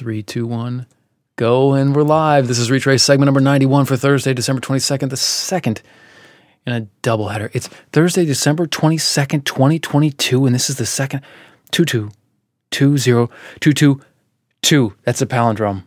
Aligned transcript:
Three, 0.00 0.22
two, 0.22 0.46
one, 0.46 0.86
go. 1.36 1.74
And 1.74 1.94
we're 1.94 2.04
live. 2.04 2.48
This 2.48 2.58
is 2.58 2.70
Retraice 2.70 3.02
segment 3.02 3.26
number 3.26 3.38
91 3.38 3.84
for 3.84 3.98
Thursday, 3.98 4.32
December 4.32 4.62
22nd, 4.62 5.10
the 5.10 5.16
second 5.18 5.82
in 6.66 6.72
a 6.72 6.86
doubleheader. 7.02 7.50
It's 7.52 7.68
Thursday, 7.92 8.24
December 8.24 8.66
22nd, 8.66 9.44
2022, 9.44 10.46
and 10.46 10.54
this 10.54 10.70
is 10.70 10.78
the 10.78 10.86
second 10.86 11.20
22 11.70 12.12
20 12.70 13.28
22 13.60 14.00
2. 14.62 14.94
That's 15.04 15.20
a 15.20 15.26
palindrome. 15.26 15.84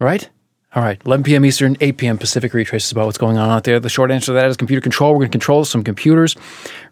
Right? 0.00 0.30
All 0.72 0.84
right, 0.84 1.02
11 1.04 1.24
p.m. 1.24 1.44
Eastern, 1.44 1.76
8 1.80 1.96
p.m. 1.96 2.16
Pacific 2.16 2.52
Retraice's 2.52 2.92
about 2.92 3.06
what's 3.06 3.18
going 3.18 3.36
on 3.36 3.50
out 3.50 3.64
there. 3.64 3.80
The 3.80 3.88
short 3.88 4.12
answer 4.12 4.26
to 4.26 4.32
that 4.34 4.48
is 4.48 4.56
computer 4.56 4.80
control. 4.80 5.10
We're 5.10 5.20
going 5.20 5.30
to 5.30 5.32
control 5.32 5.64
some 5.64 5.82
computers. 5.82 6.36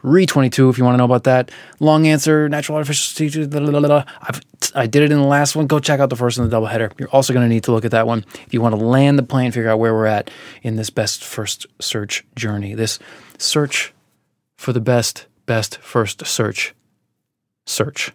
Re22, 0.02 0.68
if 0.68 0.78
you 0.78 0.84
want 0.84 0.94
to 0.94 0.98
know 0.98 1.04
about 1.04 1.22
that. 1.24 1.52
Long 1.78 2.08
answer, 2.08 2.48
natural 2.48 2.74
artificial 2.74 3.04
I've, 4.20 4.40
I 4.74 4.88
did 4.88 5.04
it 5.04 5.12
in 5.12 5.18
the 5.18 5.26
last 5.26 5.54
one. 5.54 5.68
Go 5.68 5.78
check 5.78 6.00
out 6.00 6.10
the 6.10 6.16
first 6.16 6.38
in 6.38 6.48
the 6.48 6.56
doubleheader. 6.56 6.92
You're 6.98 7.08
also 7.10 7.32
going 7.32 7.48
to 7.48 7.48
need 7.48 7.62
to 7.64 7.72
look 7.72 7.84
at 7.84 7.92
that 7.92 8.08
one 8.08 8.24
if 8.46 8.52
you 8.52 8.60
want 8.60 8.74
to 8.74 8.84
land 8.84 9.16
the 9.16 9.22
plane, 9.22 9.52
figure 9.52 9.70
out 9.70 9.78
where 9.78 9.94
we're 9.94 10.06
at 10.06 10.28
in 10.64 10.74
this 10.74 10.90
best 10.90 11.22
first 11.22 11.64
search 11.80 12.24
journey. 12.34 12.74
This 12.74 12.98
search 13.38 13.94
for 14.56 14.72
the 14.72 14.80
best, 14.80 15.26
best 15.46 15.78
first 15.78 16.26
search. 16.26 16.74
Search. 17.64 18.10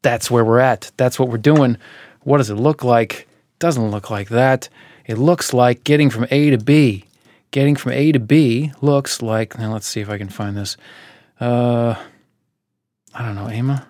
That's 0.00 0.30
where 0.30 0.44
we're 0.44 0.60
at. 0.60 0.90
That's 0.96 1.18
what 1.18 1.28
we're 1.28 1.36
doing. 1.36 1.76
What 2.22 2.38
does 2.38 2.48
it 2.48 2.54
look 2.54 2.82
like? 2.82 3.26
Doesn't 3.60 3.90
look 3.90 4.10
like 4.10 4.30
that. 4.30 4.68
It 5.06 5.18
looks 5.18 5.54
like 5.54 5.84
getting 5.84 6.10
from 6.10 6.26
A 6.30 6.50
to 6.50 6.58
B. 6.58 7.04
Getting 7.52 7.76
from 7.76 7.92
A 7.92 8.10
to 8.10 8.18
B 8.18 8.72
looks 8.80 9.22
like, 9.22 9.58
now 9.58 9.72
let's 9.72 9.86
see 9.86 10.00
if 10.00 10.08
I 10.08 10.18
can 10.18 10.28
find 10.28 10.56
this. 10.56 10.76
Uh, 11.38 11.94
I 13.14 13.24
don't 13.24 13.34
know, 13.34 13.46
Emma? 13.46 13.86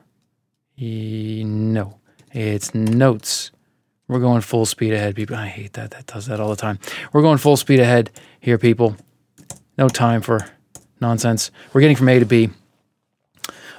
E- 0.77 1.45
no, 1.45 1.98
it's 2.33 2.74
notes. 2.74 3.51
We're 4.09 4.19
going 4.19 4.41
full 4.41 4.66
speed 4.66 4.93
ahead, 4.93 5.15
people. 5.15 5.37
I 5.37 5.46
hate 5.46 5.74
that. 5.74 5.93
That 5.93 6.07
does 6.07 6.27
that 6.27 6.40
all 6.40 6.51
the 6.51 6.57
time. 6.57 6.79
We're 7.12 7.23
going 7.23 7.38
full 7.38 7.57
speed 7.57 7.80
ahead 7.80 8.10
here, 8.40 8.59
people. 8.59 8.96
No 9.79 9.88
time 9.88 10.21
for 10.21 10.40
nonsense. 11.01 11.51
We're 11.73 11.80
getting 11.80 11.96
from 11.96 12.09
A 12.09 12.18
to 12.18 12.27
B 12.27 12.51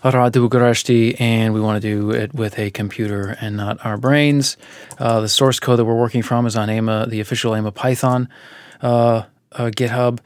and 0.04 1.54
we 1.54 1.62
want 1.62 1.80
to 1.80 1.88
do 1.88 2.10
it 2.10 2.34
with 2.34 2.58
a 2.58 2.72
computer 2.72 3.38
and 3.40 3.56
not 3.56 3.86
our 3.86 3.98
brains. 3.98 4.58
Uh, 4.98 5.22
the 5.22 5.30
source 5.30 5.60
code 5.60 5.78
that 5.78 5.86
we're 5.86 5.94
working 5.94 6.24
from 6.24 6.48
is 6.48 6.56
on 6.56 6.72
AIMA, 6.72 7.06
the 7.08 7.20
official 7.20 7.56
AIMA 7.56 7.72
Python 7.72 8.28
uh, 8.82 9.26
uh, 9.52 9.66
GitHub, 9.66 10.18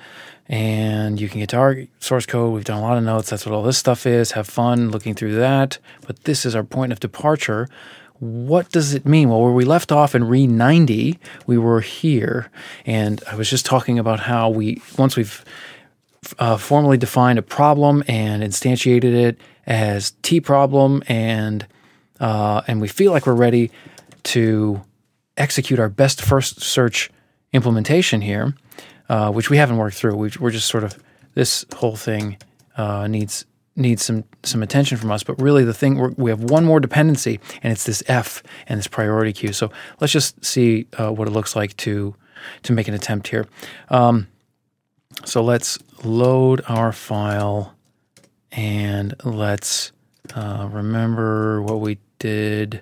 and 0.48 1.20
you 1.20 1.28
can 1.28 1.42
get 1.42 1.50
to 1.50 1.58
our 1.58 1.78
source 2.00 2.26
code. 2.26 2.54
We've 2.54 2.64
done 2.64 2.78
a 2.78 2.82
lot 2.82 2.98
of 2.98 3.04
notes. 3.04 3.32
That's 3.32 3.46
what 3.46 3.54
all 3.54 3.64
this 3.64 3.78
stuff 3.78 4.06
is. 4.06 4.32
Have 4.32 4.48
fun 4.48 4.92
looking 4.92 5.14
through 5.14 5.36
that. 5.36 5.78
But 6.08 6.24
this 6.24 6.46
is 6.46 6.56
our 6.56 6.64
point 6.64 6.94
of 6.94 7.02
departure. 7.02 7.68
What 8.20 8.72
does 8.72 8.94
it 8.94 9.06
mean? 9.06 9.28
Well, 9.28 9.42
where 9.42 9.52
we 9.52 9.66
left 9.66 9.92
off 9.92 10.16
in 10.16 10.24
Re 10.24 10.48
90, 10.48 11.20
we 11.48 11.58
were 11.58 11.82
here, 11.82 12.50
and 12.86 13.22
I 13.30 13.36
was 13.36 13.50
just 13.50 13.66
talking 13.66 14.00
about 14.00 14.22
how 14.22 14.50
we 14.50 14.82
once 14.98 15.18
we've 15.18 15.44
uh, 16.40 16.58
formally 16.58 16.98
defined 16.98 17.40
a 17.40 17.42
problem 17.42 18.04
and 18.08 18.44
instantiated 18.44 19.14
it 19.14 19.40
as 19.68 20.12
T 20.22 20.40
problem, 20.42 21.04
and 21.08 21.66
uh, 22.20 22.62
and 22.68 22.82
we 22.82 22.88
feel 22.88 23.12
like 23.12 23.26
we're 23.26 23.34
ready 23.34 23.72
to 24.24 24.82
execute 25.38 25.80
our 25.80 25.90
best 25.90 26.22
first 26.22 26.62
search 26.62 27.10
implementation 27.54 28.22
here, 28.22 28.54
uh, 29.10 29.32
which 29.32 29.50
we 29.50 29.58
haven't 29.58 29.78
worked 29.78 29.98
through. 29.98 30.16
We, 30.16 30.30
are 30.42 30.52
just 30.52 30.68
sort 30.68 30.84
of 30.84 30.98
this 31.34 31.66
whole 31.76 31.96
thing 31.96 32.38
uh, 32.78 33.08
needs 33.08 33.46
needs 33.76 34.04
some 34.04 34.24
some 34.44 34.64
attention 34.64 34.98
from 34.98 35.12
us. 35.12 35.24
But 35.24 35.42
really, 35.42 35.64
the 35.64 35.74
thing 35.74 36.16
we 36.18 36.30
have 36.30 36.44
one 36.44 36.66
more 36.66 36.80
dependency, 36.80 37.40
and 37.64 37.72
it's 37.72 37.86
this 37.86 38.04
F 38.08 38.44
and 38.68 38.78
this 38.78 38.88
priority 38.88 39.34
queue. 39.34 39.54
So 39.54 39.72
let's 40.00 40.14
just 40.14 40.44
see 40.44 40.88
uh, 40.98 41.12
what 41.12 41.28
it 41.28 41.32
looks 41.32 41.56
like 41.56 41.76
to 41.78 42.16
to 42.64 42.74
make 42.74 42.88
an 42.88 42.94
attempt 42.94 43.28
here. 43.28 43.48
Um, 43.90 44.28
so 45.24 45.44
let's 45.44 45.78
load 46.04 46.62
our 46.68 46.92
file 46.92 47.76
and 48.52 49.14
let's 49.24 49.92
uh, 50.36 50.68
remember 50.72 51.62
what 51.62 51.80
we 51.80 51.98
did. 52.20 52.82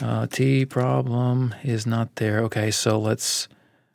Uh, 0.00 0.26
T 0.26 0.64
problem 0.64 1.54
is 1.62 1.86
not 1.86 2.16
there. 2.16 2.40
Okay, 2.40 2.70
so 2.70 2.98
let's, 2.98 3.48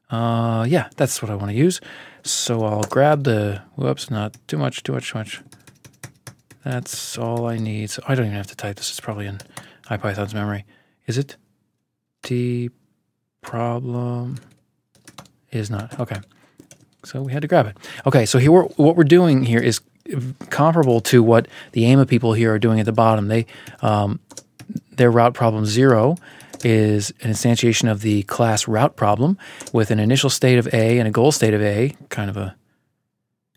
uh, 0.09 0.65
yeah, 0.67 0.89
that's 0.97 1.21
what 1.21 1.31
I 1.31 1.35
want 1.35 1.51
to 1.51 1.57
use. 1.57 1.79
So 2.23 2.63
I'll 2.63 2.83
grab 2.83 3.23
the, 3.23 3.61
whoops, 3.75 4.09
not 4.09 4.37
too 4.47 4.57
much, 4.57 4.83
too 4.83 4.93
much, 4.93 5.11
too 5.11 5.17
much. 5.17 5.41
That's 6.63 7.17
all 7.17 7.47
I 7.47 7.57
need. 7.57 7.89
So 7.89 8.03
I 8.07 8.15
don't 8.15 8.25
even 8.25 8.37
have 8.37 8.47
to 8.47 8.55
type 8.55 8.77
this. 8.77 8.89
It's 8.89 8.99
probably 8.99 9.27
in 9.27 9.39
IPython's 9.89 10.33
memory. 10.33 10.65
Is 11.07 11.17
it? 11.17 11.35
T 12.21 12.69
problem 13.41 14.37
is 15.51 15.69
not. 15.69 15.99
Okay. 15.99 16.19
So 17.05 17.21
we 17.21 17.31
had 17.31 17.41
to 17.41 17.47
grab 17.47 17.67
it. 17.67 17.77
Okay, 18.05 18.25
so 18.25 18.39
here 18.39 18.51
we're, 18.51 18.63
what 18.63 18.95
we're 18.95 19.03
doing 19.03 19.43
here 19.43 19.59
is 19.59 19.81
comparable 20.49 21.01
to 21.01 21.23
what 21.23 21.47
the 21.71 21.85
AIMA 21.85 22.05
people 22.05 22.33
here 22.33 22.53
are 22.53 22.59
doing 22.59 22.79
at 22.79 22.85
the 22.85 22.91
bottom. 22.91 23.27
They 23.27 23.45
um, 23.81 24.19
their 24.91 25.11
route 25.11 25.33
problem 25.33 25.65
zero 25.65 26.17
is 26.63 27.13
an 27.21 27.31
instantiation 27.31 27.91
of 27.91 28.01
the 28.01 28.23
class 28.23 28.67
route 28.67 28.95
problem 28.95 29.37
with 29.73 29.91
an 29.91 29.99
initial 29.99 30.29
state 30.29 30.57
of 30.57 30.73
A 30.73 30.99
and 30.99 31.07
a 31.07 31.11
goal 31.11 31.31
state 31.31 31.53
of 31.53 31.61
A. 31.61 31.95
Kind 32.09 32.29
of 32.29 32.37
a 32.37 32.55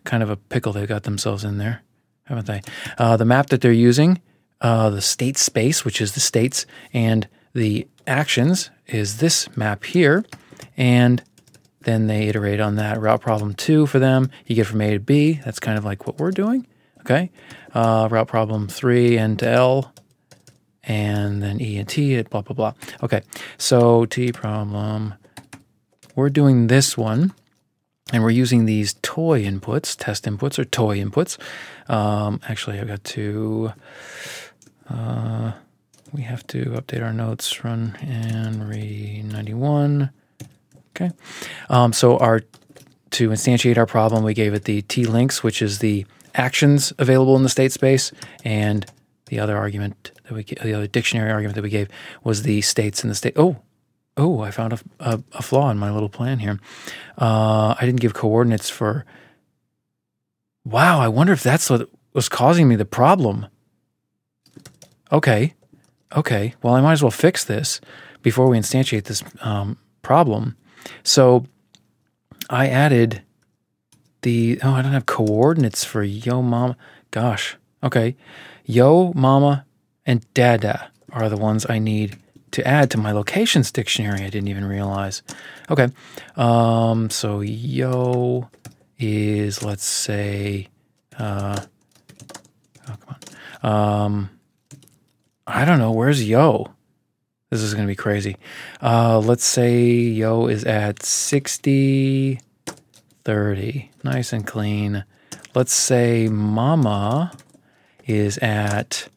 kind 0.04 0.22
of 0.22 0.30
a 0.30 0.36
pickle 0.36 0.72
they 0.72 0.86
got 0.86 1.02
themselves 1.02 1.44
in 1.44 1.58
there, 1.58 1.82
haven't 2.24 2.46
they? 2.46 2.62
Uh, 2.96 3.16
the 3.16 3.24
map 3.24 3.48
that 3.48 3.60
they're 3.60 3.72
using, 3.72 4.20
uh, 4.60 4.90
the 4.90 5.00
state 5.00 5.36
space, 5.36 5.84
which 5.84 6.00
is 6.00 6.12
the 6.12 6.20
states, 6.20 6.64
and 6.92 7.28
the 7.54 7.86
actions 8.06 8.70
is 8.86 9.18
this 9.18 9.54
map 9.56 9.84
here, 9.84 10.24
and 10.76 11.22
then 11.86 12.08
they 12.08 12.26
iterate 12.26 12.60
on 12.60 12.74
that. 12.76 13.00
Route 13.00 13.20
problem 13.20 13.54
two 13.54 13.86
for 13.86 14.00
them, 14.00 14.28
you 14.44 14.56
get 14.56 14.66
from 14.66 14.80
A 14.80 14.94
to 14.94 15.00
B. 15.00 15.40
That's 15.44 15.60
kind 15.60 15.78
of 15.78 15.84
like 15.84 16.06
what 16.06 16.18
we're 16.18 16.32
doing. 16.32 16.66
Okay. 17.00 17.30
Uh, 17.72 18.08
route 18.10 18.26
problem 18.26 18.66
three 18.66 19.16
and 19.16 19.40
L, 19.40 19.92
and 20.82 21.40
then 21.40 21.62
E 21.62 21.78
and 21.78 21.88
T, 21.88 22.20
blah, 22.22 22.42
blah, 22.42 22.54
blah. 22.54 22.72
Okay. 23.02 23.22
So 23.56 24.04
T 24.04 24.32
problem, 24.32 25.14
we're 26.16 26.28
doing 26.30 26.66
this 26.66 26.98
one. 26.98 27.32
And 28.12 28.22
we're 28.22 28.30
using 28.30 28.66
these 28.66 28.94
toy 29.02 29.42
inputs, 29.42 29.96
test 29.98 30.26
inputs 30.26 30.60
or 30.60 30.64
toy 30.64 30.98
inputs. 30.98 31.38
Um, 31.88 32.40
actually, 32.48 32.78
I've 32.78 32.86
got 32.86 33.02
to, 33.02 33.72
uh, 34.88 35.52
we 36.12 36.22
have 36.22 36.46
to 36.48 36.66
update 36.66 37.02
our 37.02 37.12
notes, 37.12 37.64
run 37.64 37.96
and 38.00 38.68
re 38.68 39.22
91. 39.24 40.10
Okay. 40.96 41.10
Um, 41.68 41.92
so 41.92 42.16
our 42.18 42.40
to 43.10 43.28
instantiate 43.30 43.76
our 43.76 43.86
problem, 43.86 44.24
we 44.24 44.34
gave 44.34 44.54
it 44.54 44.64
the 44.64 44.82
T 44.82 45.04
links, 45.04 45.42
which 45.42 45.62
is 45.62 45.78
the 45.78 46.06
actions 46.34 46.92
available 46.98 47.36
in 47.36 47.42
the 47.42 47.48
state 47.48 47.72
space, 47.72 48.12
and 48.44 48.84
the 49.26 49.38
other 49.38 49.56
argument 49.56 50.12
that 50.24 50.32
we 50.32 50.42
the 50.42 50.74
other 50.74 50.86
dictionary 50.86 51.30
argument 51.30 51.54
that 51.54 51.62
we 51.62 51.70
gave 51.70 51.88
was 52.24 52.42
the 52.42 52.62
states 52.62 53.02
in 53.02 53.08
the 53.08 53.14
state. 53.14 53.34
Oh, 53.36 53.56
oh, 54.16 54.40
I 54.40 54.50
found 54.50 54.72
a, 54.72 54.78
a, 55.00 55.22
a 55.32 55.42
flaw 55.42 55.70
in 55.70 55.78
my 55.78 55.90
little 55.90 56.08
plan 56.08 56.38
here. 56.38 56.58
Uh, 57.18 57.74
I 57.78 57.84
didn't 57.84 58.00
give 58.00 58.14
coordinates 58.14 58.70
for. 58.70 59.04
Wow, 60.64 60.98
I 60.98 61.08
wonder 61.08 61.32
if 61.32 61.42
that's 61.42 61.70
what 61.70 61.88
was 62.12 62.28
causing 62.28 62.66
me 62.68 62.74
the 62.74 62.84
problem. 62.84 63.46
Okay, 65.12 65.54
okay. 66.16 66.54
Well, 66.62 66.74
I 66.74 66.80
might 66.80 66.94
as 66.94 67.02
well 67.02 67.12
fix 67.12 67.44
this 67.44 67.80
before 68.22 68.48
we 68.48 68.58
instantiate 68.58 69.04
this 69.04 69.22
um, 69.42 69.78
problem. 70.02 70.56
So 71.02 71.46
I 72.48 72.68
added 72.68 73.22
the, 74.22 74.60
oh, 74.62 74.72
I 74.72 74.82
don't 74.82 74.92
have 74.92 75.06
coordinates 75.06 75.84
for 75.84 76.02
yo 76.02 76.42
mama. 76.42 76.76
Gosh. 77.10 77.56
Okay. 77.82 78.16
Yo 78.64 79.12
mama 79.14 79.64
and 80.04 80.26
dada 80.34 80.90
are 81.12 81.28
the 81.28 81.36
ones 81.36 81.66
I 81.68 81.78
need 81.78 82.18
to 82.52 82.66
add 82.66 82.90
to 82.90 82.98
my 82.98 83.12
locations 83.12 83.70
dictionary. 83.70 84.22
I 84.22 84.30
didn't 84.30 84.48
even 84.48 84.64
realize. 84.64 85.22
Okay. 85.70 85.88
Um, 86.36 87.10
so 87.10 87.40
yo 87.40 88.48
is, 88.98 89.62
let's 89.62 89.84
say, 89.84 90.68
uh, 91.18 91.60
oh, 92.88 92.96
come 92.96 93.16
on. 93.62 93.72
Um, 94.04 94.30
I 95.46 95.64
don't 95.64 95.78
know. 95.78 95.92
Where's 95.92 96.26
yo? 96.26 96.72
This 97.50 97.62
is 97.62 97.74
going 97.74 97.86
to 97.86 97.90
be 97.90 97.96
crazy. 97.96 98.36
Uh, 98.82 99.20
let's 99.20 99.44
say 99.44 99.84
yo 99.84 100.48
is 100.48 100.64
at 100.64 101.02
60, 101.02 102.40
30. 103.24 103.90
Nice 104.02 104.32
and 104.32 104.46
clean. 104.46 105.04
Let's 105.54 105.72
say 105.72 106.28
mama 106.28 107.32
is 108.04 108.36
at, 108.38 109.08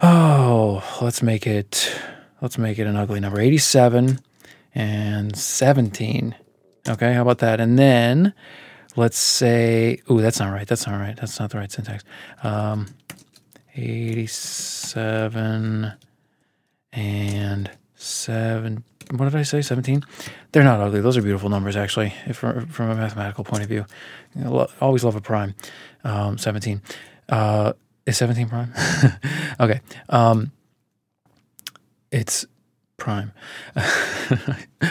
oh, 0.00 0.84
let's 1.02 1.22
make 1.22 1.46
it, 1.46 1.92
let's 2.40 2.58
make 2.58 2.78
it 2.78 2.86
an 2.86 2.96
ugly 2.96 3.18
number 3.18 3.40
87 3.40 4.20
and 4.74 5.36
17. 5.36 6.36
Okay, 6.88 7.12
how 7.12 7.22
about 7.22 7.38
that? 7.38 7.60
And 7.60 7.76
then 7.76 8.34
let's 8.94 9.18
say, 9.18 10.00
oh, 10.08 10.20
that's 10.20 10.38
not 10.38 10.52
right. 10.52 10.66
That's 10.66 10.86
not 10.86 11.00
right. 11.00 11.16
That's 11.16 11.40
not 11.40 11.50
the 11.50 11.58
right 11.58 11.72
syntax. 11.72 12.04
Um, 12.44 12.86
87 13.74 15.92
and 16.92 17.70
seven. 17.94 18.84
What 19.10 19.24
did 19.24 19.34
I 19.34 19.42
say? 19.42 19.60
17? 19.60 20.04
They're 20.52 20.62
not 20.62 20.80
ugly. 20.80 21.00
Those 21.00 21.16
are 21.16 21.22
beautiful 21.22 21.48
numbers, 21.48 21.76
actually, 21.76 22.14
if, 22.26 22.36
from 22.36 22.90
a 22.90 22.94
mathematical 22.94 23.42
point 23.42 23.62
of 23.62 23.68
view. 23.68 23.84
Always 24.80 25.02
love 25.02 25.16
a 25.16 25.20
prime. 25.20 25.54
Um, 26.04 26.38
17. 26.38 26.80
Uh, 27.28 27.72
is 28.06 28.16
17 28.18 28.48
prime? 28.48 28.72
okay. 29.60 29.80
Um, 30.08 30.52
it's 32.12 32.46
prime. 32.96 33.32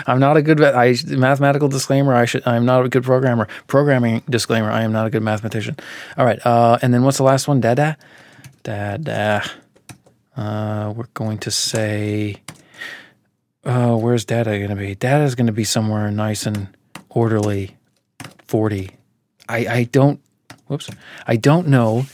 I'm 0.06 0.20
not 0.20 0.36
a 0.36 0.42
good 0.42 0.62
I, 0.62 0.96
mathematical 1.08 1.70
disclaimer. 1.70 2.14
I 2.14 2.26
should. 2.26 2.46
I'm 2.46 2.66
not 2.66 2.86
a 2.86 2.90
good 2.90 3.04
programmer. 3.04 3.48
Programming 3.68 4.24
disclaimer. 4.30 4.70
I 4.70 4.84
am 4.84 4.92
not 4.92 5.08
a 5.08 5.10
good 5.10 5.24
mathematician. 5.24 5.78
All 6.18 6.26
right. 6.26 6.46
Uh, 6.46 6.78
and 6.82 6.94
then 6.94 7.04
what's 7.04 7.18
the 7.18 7.24
last 7.24 7.48
one? 7.48 7.62
Dada. 7.62 7.98
Dada. 8.64 9.44
Uh, 10.40 10.94
we're 10.96 11.08
going 11.14 11.38
to 11.40 11.52
say. 11.52 12.42
Uh, 13.66 13.96
where's 13.96 14.24
data 14.24 14.52
going 14.52 14.70
to 14.70 14.76
be? 14.76 14.96
Data 14.96 15.24
is 15.26 15.36
going 15.36 15.48
to 15.48 15.54
be 15.54 15.66
somewhere 15.66 16.10
nice 16.12 16.46
and 16.46 16.70
orderly. 17.10 17.76
Forty. 18.46 18.92
I 19.48 19.68
I 19.68 19.84
don't. 19.84 20.22
Whoops. 20.68 20.90
I 21.28 21.36
don't 21.36 21.68
know 21.68 22.06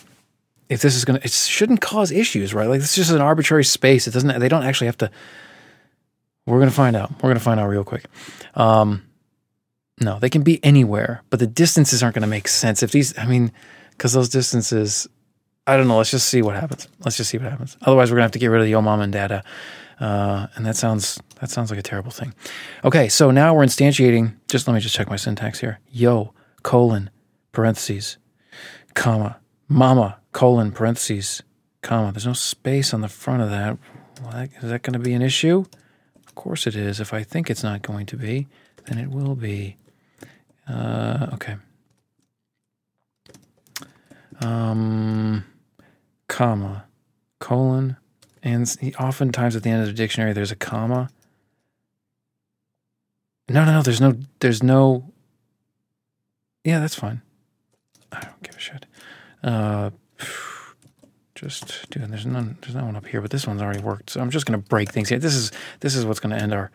if 0.70 0.82
this 0.82 0.96
is 0.96 1.06
going 1.06 1.20
to. 1.20 1.26
It 1.26 1.32
shouldn't 1.32 1.82
cause 1.82 2.12
issues, 2.12 2.54
right? 2.54 2.68
Like 2.68 2.80
this 2.80 2.90
is 2.90 2.96
just 2.96 3.12
an 3.12 3.22
arbitrary 3.22 3.64
space. 3.64 4.08
It 4.08 4.12
doesn't. 4.12 4.40
They 4.40 4.50
don't 4.50 4.64
actually 4.64 4.88
have 4.88 4.98
to 4.98 5.12
we're 6.46 6.60
going 6.60 6.70
to 6.70 6.76
find 6.76 6.96
out. 6.96 7.12
We're 7.16 7.30
going 7.30 7.36
to 7.36 7.44
find 7.44 7.60
out 7.60 7.68
real 7.68 7.84
quick. 7.84 8.06
Um, 8.54 9.04
no, 10.00 10.20
they 10.20 10.30
can 10.30 10.44
be 10.44 10.64
anywhere, 10.64 11.24
but 11.30 11.40
the 11.40 11.48
distances 11.48 12.04
aren't 12.04 12.16
going 12.16 12.22
to 12.22 12.28
make 12.28 12.48
sense. 12.48 12.84
If 12.84 12.92
these, 12.92 13.18
I 13.18 13.26
mean, 13.26 13.52
because 13.92 14.14
those 14.14 14.30
distances, 14.30 15.08
I 15.68 15.78
don't 15.78 15.88
know. 15.88 15.98
Let's 15.98 16.12
just 16.12 16.28
see 16.28 16.42
what 16.42 16.56
happens. 16.56 16.88
Let's 17.04 17.18
just 17.18 17.30
see 17.30 17.38
what 17.38 17.50
happens. 17.50 17.76
Otherwise, 17.82 18.12
we're 18.12 18.18
to 18.18 18.24
have 18.24 18.32
to 18.32 18.40
get 18.40 18.48
rid 18.48 18.62
of 18.62 18.66
the 18.66 18.72
yo 18.72 18.82
mom 18.82 19.02
and 19.02 19.12
dada. 19.12 19.44
Uh, 20.00 20.48
and 20.56 20.66
that 20.66 20.76
sounds 20.76 21.20
that 21.40 21.50
sounds 21.50 21.70
like 21.70 21.80
a 21.80 21.84
terrible 21.84 22.12
thing. 22.12 22.34
Okay, 22.84 23.08
so 23.08 23.32
now 23.32 23.54
we're 23.56 23.66
instantiating. 23.66 24.36
Just 24.48 24.68
let 24.68 24.74
me 24.74 24.80
just 24.80 24.94
check 24.94 25.10
my 25.10 25.16
syntax 25.16 25.60
here. 25.60 25.80
Yo 25.90 26.34
colon 26.64 27.10
parentheses 27.52 28.18
comma 28.94 29.38
mama 29.68 30.20
colon 30.34 30.72
parentheses 30.72 31.42
comma. 31.82 32.12
There's 32.12 32.28
no 32.28 32.34
space 32.34 32.94
on 32.94 33.02
the 33.02 33.08
front 33.08 33.42
of 33.42 33.50
that. 33.50 33.78
Is 34.62 34.70
that 34.70 34.82
going 34.82 34.94
to 34.94 35.00
be 35.00 35.14
an 35.14 35.22
issue? 35.22 35.66
Of 36.28 36.36
course 36.36 36.68
it 36.68 36.76
is. 36.76 37.00
If 37.00 37.14
I 37.14 37.24
think 37.24 37.50
it's 37.50 37.64
not 37.64 37.82
going 37.82 38.06
to 38.08 38.18
be, 38.18 38.48
then 38.86 38.98
it 38.98 39.10
will 39.10 39.36
be. 39.36 39.78
Uh, 40.68 41.28
okay. 41.34 41.56
Um, 44.42 45.46
comma, 46.36 46.84
colon, 47.40 47.96
and 48.44 48.68
oftentimes 49.00 49.56
at 49.56 49.64
the 49.64 49.70
end 49.70 49.80
of 49.80 49.88
the 49.88 49.94
dictionary 49.94 50.34
there's 50.34 50.52
a 50.52 50.56
comma. 50.56 51.10
No, 53.48 53.64
no, 53.64 53.72
no. 53.72 53.82
There's 53.82 54.02
no. 54.02 54.18
There's 54.42 54.62
no. 54.62 55.14
Yeah, 56.66 56.80
that's 56.80 56.96
fine. 56.96 57.22
I 58.12 58.20
don't 58.20 58.44
give 58.44 58.54
a 58.54 58.60
shit. 58.60 58.86
Uh, 59.42 59.92
just 61.36 61.90
doing 61.90 62.10
there's 62.10 62.26
none 62.26 62.58
there's 62.62 62.76
no 62.76 62.86
one 62.86 62.96
up 62.96 63.06
here 63.06 63.20
but 63.20 63.30
this 63.30 63.46
one's 63.46 63.62
already 63.62 63.82
worked 63.82 64.10
so 64.10 64.22
i'm 64.22 64.30
just 64.30 64.46
going 64.46 64.58
to 64.58 64.70
break 64.70 64.90
things 64.90 65.10
here 65.10 65.20
this 65.20 65.36
is 65.36 65.52
this 65.82 65.94
is 65.94 66.06
what's 66.06 66.22
going 66.22 66.34
to 66.34 66.42
end 66.42 66.54
our 66.54 66.72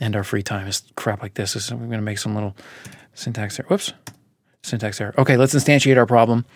end 0.00 0.16
our 0.16 0.24
free 0.24 0.42
time 0.42 0.66
is 0.66 0.82
crap 0.96 1.20
like 1.20 1.34
this 1.34 1.52
so 1.52 1.76
we're 1.76 1.86
going 1.86 1.98
to 1.98 2.00
make 2.00 2.16
some 2.16 2.34
little 2.34 2.56
syntax 3.12 3.60
error 3.60 3.68
whoops 3.68 3.92
syntax 4.62 4.98
error 4.98 5.14
okay 5.18 5.36
let's 5.36 5.54
instantiate 5.54 5.98
our 5.98 6.06
problem 6.06 6.46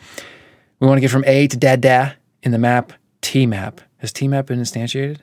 we 0.81 0.87
want 0.87 0.97
to 0.97 1.03
get 1.03 1.11
from 1.11 1.25
a 1.27 1.47
to 1.47 1.59
dad 1.59 1.83
da 1.83 2.13
in 2.43 2.53
the 2.53 2.59
map 2.59 2.93
t 3.21 3.47
map 3.47 3.81
has 3.99 4.13
t 4.13 4.29
map 4.29 4.47
been 4.47 4.61
instantiated 4.61 5.19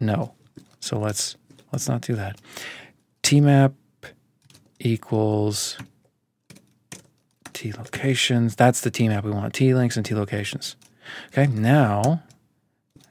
no 0.00 0.34
so 0.80 0.98
let's 0.98 1.36
let's 1.72 1.88
not 1.88 2.00
do 2.00 2.14
that 2.14 2.40
t 3.22 3.40
map 3.40 3.72
equals 4.80 5.78
t 7.52 7.72
locations 7.72 8.56
that's 8.56 8.80
the 8.80 8.90
t 8.90 9.08
map 9.08 9.24
we 9.24 9.30
want 9.30 9.54
t 9.54 9.74
links 9.74 9.96
and 9.96 10.04
t 10.04 10.14
locations 10.14 10.76
Okay, 11.28 11.46
now, 11.46 12.22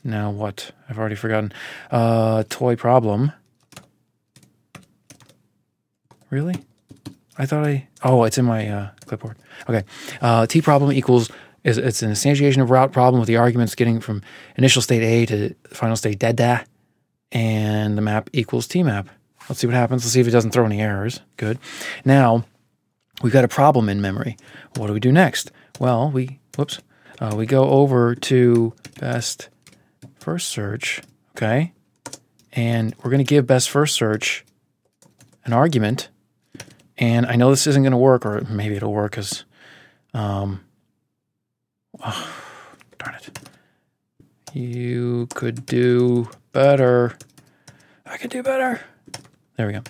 now 0.03 0.31
what? 0.31 0.71
I've 0.89 0.99
already 0.99 1.15
forgotten. 1.15 1.53
Uh, 1.91 2.43
toy 2.49 2.75
problem. 2.75 3.31
Really? 6.29 6.55
I 7.37 7.45
thought 7.45 7.65
I. 7.65 7.87
Oh, 8.03 8.23
it's 8.23 8.37
in 8.37 8.45
my 8.45 8.67
uh, 8.67 8.89
clipboard. 9.05 9.37
Okay. 9.69 9.83
Uh, 10.21 10.45
T 10.45 10.61
problem 10.61 10.91
equals 10.91 11.31
is 11.63 11.77
it's 11.77 12.01
an 12.01 12.11
instantiation 12.11 12.61
of 12.61 12.69
route 12.69 12.91
problem 12.91 13.19
with 13.19 13.27
the 13.27 13.37
arguments 13.37 13.75
getting 13.75 13.99
from 13.99 14.21
initial 14.57 14.81
state 14.81 15.01
A 15.03 15.25
to 15.27 15.55
final 15.69 15.95
state 15.95 16.19
da 16.19 16.59
and 17.31 17.97
the 17.97 18.01
map 18.01 18.29
equals 18.33 18.67
T 18.67 18.83
map. 18.83 19.09
Let's 19.49 19.59
see 19.59 19.67
what 19.67 19.75
happens. 19.75 20.03
Let's 20.03 20.13
see 20.13 20.21
if 20.21 20.27
it 20.27 20.31
doesn't 20.31 20.51
throw 20.51 20.65
any 20.65 20.81
errors. 20.81 21.19
Good. 21.37 21.59
Now 22.05 22.45
we've 23.21 23.33
got 23.33 23.43
a 23.43 23.49
problem 23.49 23.89
in 23.89 24.01
memory. 24.01 24.37
What 24.77 24.87
do 24.87 24.93
we 24.93 24.99
do 24.99 25.11
next? 25.11 25.51
Well, 25.79 26.11
we 26.11 26.39
whoops 26.57 26.79
uh, 27.19 27.33
we 27.35 27.45
go 27.45 27.69
over 27.69 28.15
to 28.15 28.73
best 28.99 29.49
first 30.19 30.49
search, 30.49 31.01
okay? 31.35 31.73
And 32.51 32.95
we're 32.97 33.11
going 33.11 33.19
to 33.19 33.23
give 33.23 33.47
best 33.47 33.69
first 33.69 33.95
search 33.95 34.45
an 35.45 35.53
argument. 35.53 36.09
And 36.97 37.25
I 37.25 37.35
know 37.35 37.49
this 37.49 37.67
isn't 37.67 37.83
going 37.83 37.91
to 37.91 37.97
work, 37.97 38.25
or 38.25 38.41
maybe 38.41 38.75
it'll 38.75 38.93
work 38.93 39.11
because, 39.11 39.45
um, 40.13 40.63
oh, 42.03 42.33
darn 42.99 43.15
it. 43.15 43.39
You 44.53 45.27
could 45.33 45.65
do 45.65 46.29
better. 46.51 47.17
I 48.05 48.17
could 48.17 48.29
do 48.29 48.43
better. 48.43 48.81
There 49.57 49.65
we 49.65 49.73
go. 49.73 49.81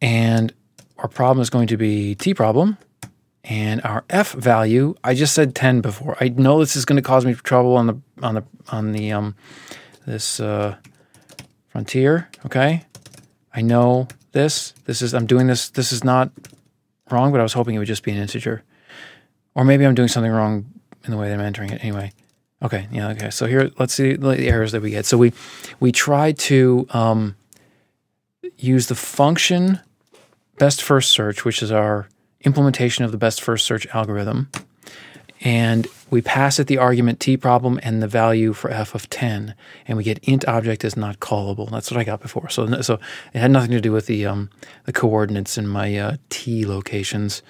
And 0.00 0.52
our 0.98 1.08
problem 1.08 1.42
is 1.42 1.50
going 1.50 1.66
to 1.68 1.76
be 1.76 2.14
T 2.14 2.32
problem. 2.32 2.78
And 3.44 3.82
our 3.82 4.04
f 4.08 4.32
value, 4.32 4.94
I 5.02 5.14
just 5.14 5.34
said 5.34 5.54
10 5.54 5.80
before. 5.80 6.16
I 6.20 6.28
know 6.28 6.60
this 6.60 6.76
is 6.76 6.84
going 6.84 6.96
to 6.96 7.02
cause 7.02 7.26
me 7.26 7.34
trouble 7.34 7.76
on 7.76 7.86
the 7.88 8.00
on 8.22 8.36
the 8.36 8.44
on 8.70 8.92
the 8.92 9.12
um 9.12 9.34
this 10.06 10.40
uh, 10.40 10.76
frontier. 11.68 12.30
Okay, 12.46 12.84
I 13.52 13.60
know 13.62 14.08
this. 14.30 14.72
This 14.84 15.02
is 15.02 15.12
I'm 15.12 15.26
doing 15.26 15.46
this. 15.48 15.70
This 15.70 15.92
is 15.92 16.04
not 16.04 16.30
wrong, 17.10 17.32
but 17.32 17.40
I 17.40 17.42
was 17.42 17.52
hoping 17.52 17.74
it 17.74 17.78
would 17.78 17.88
just 17.88 18.04
be 18.04 18.12
an 18.12 18.18
integer, 18.18 18.62
or 19.54 19.64
maybe 19.64 19.84
I'm 19.84 19.94
doing 19.94 20.08
something 20.08 20.32
wrong 20.32 20.66
in 21.04 21.10
the 21.10 21.16
way 21.16 21.28
that 21.28 21.34
I'm 21.34 21.40
entering 21.40 21.70
it. 21.70 21.82
Anyway, 21.82 22.12
okay, 22.62 22.88
yeah, 22.90 23.10
okay. 23.10 23.30
So 23.30 23.46
here, 23.46 23.70
let's 23.78 23.94
see 23.94 24.14
the 24.14 24.46
errors 24.46 24.72
that 24.72 24.82
we 24.82 24.90
get. 24.90 25.06
So 25.06 25.18
we 25.18 25.32
we 25.80 25.92
try 25.92 26.32
to 26.32 26.86
um, 26.90 27.36
use 28.58 28.86
the 28.86 28.94
function 28.94 29.80
best 30.58 30.82
first 30.82 31.10
search, 31.10 31.44
which 31.44 31.62
is 31.62 31.72
our 31.72 32.08
implementation 32.42 33.04
of 33.04 33.12
the 33.12 33.18
best 33.18 33.40
first 33.40 33.66
search 33.66 33.86
algorithm. 33.88 34.48
And 35.44 35.88
we 36.08 36.22
pass 36.22 36.60
it 36.60 36.68
the 36.68 36.78
argument 36.78 37.18
t 37.18 37.36
problem 37.36 37.80
and 37.82 38.00
the 38.00 38.06
value 38.06 38.52
for 38.52 38.70
f 38.70 38.94
of 38.94 39.10
10. 39.10 39.56
And 39.88 39.98
we 39.98 40.04
get 40.04 40.20
int 40.22 40.46
object 40.46 40.84
is 40.84 40.96
not 40.96 41.18
callable. 41.18 41.68
That's 41.68 41.90
what 41.90 41.98
I 41.98 42.04
got 42.04 42.20
before. 42.20 42.48
So, 42.48 42.80
so 42.80 43.00
it 43.34 43.40
had 43.40 43.50
nothing 43.50 43.72
to 43.72 43.80
do 43.80 43.90
with 43.90 44.06
the, 44.06 44.24
um, 44.24 44.50
the 44.84 44.92
coordinates 44.92 45.58
in 45.58 45.66
my 45.66 45.96
uh, 45.96 46.16
t 46.30 46.64
locations. 46.64 47.42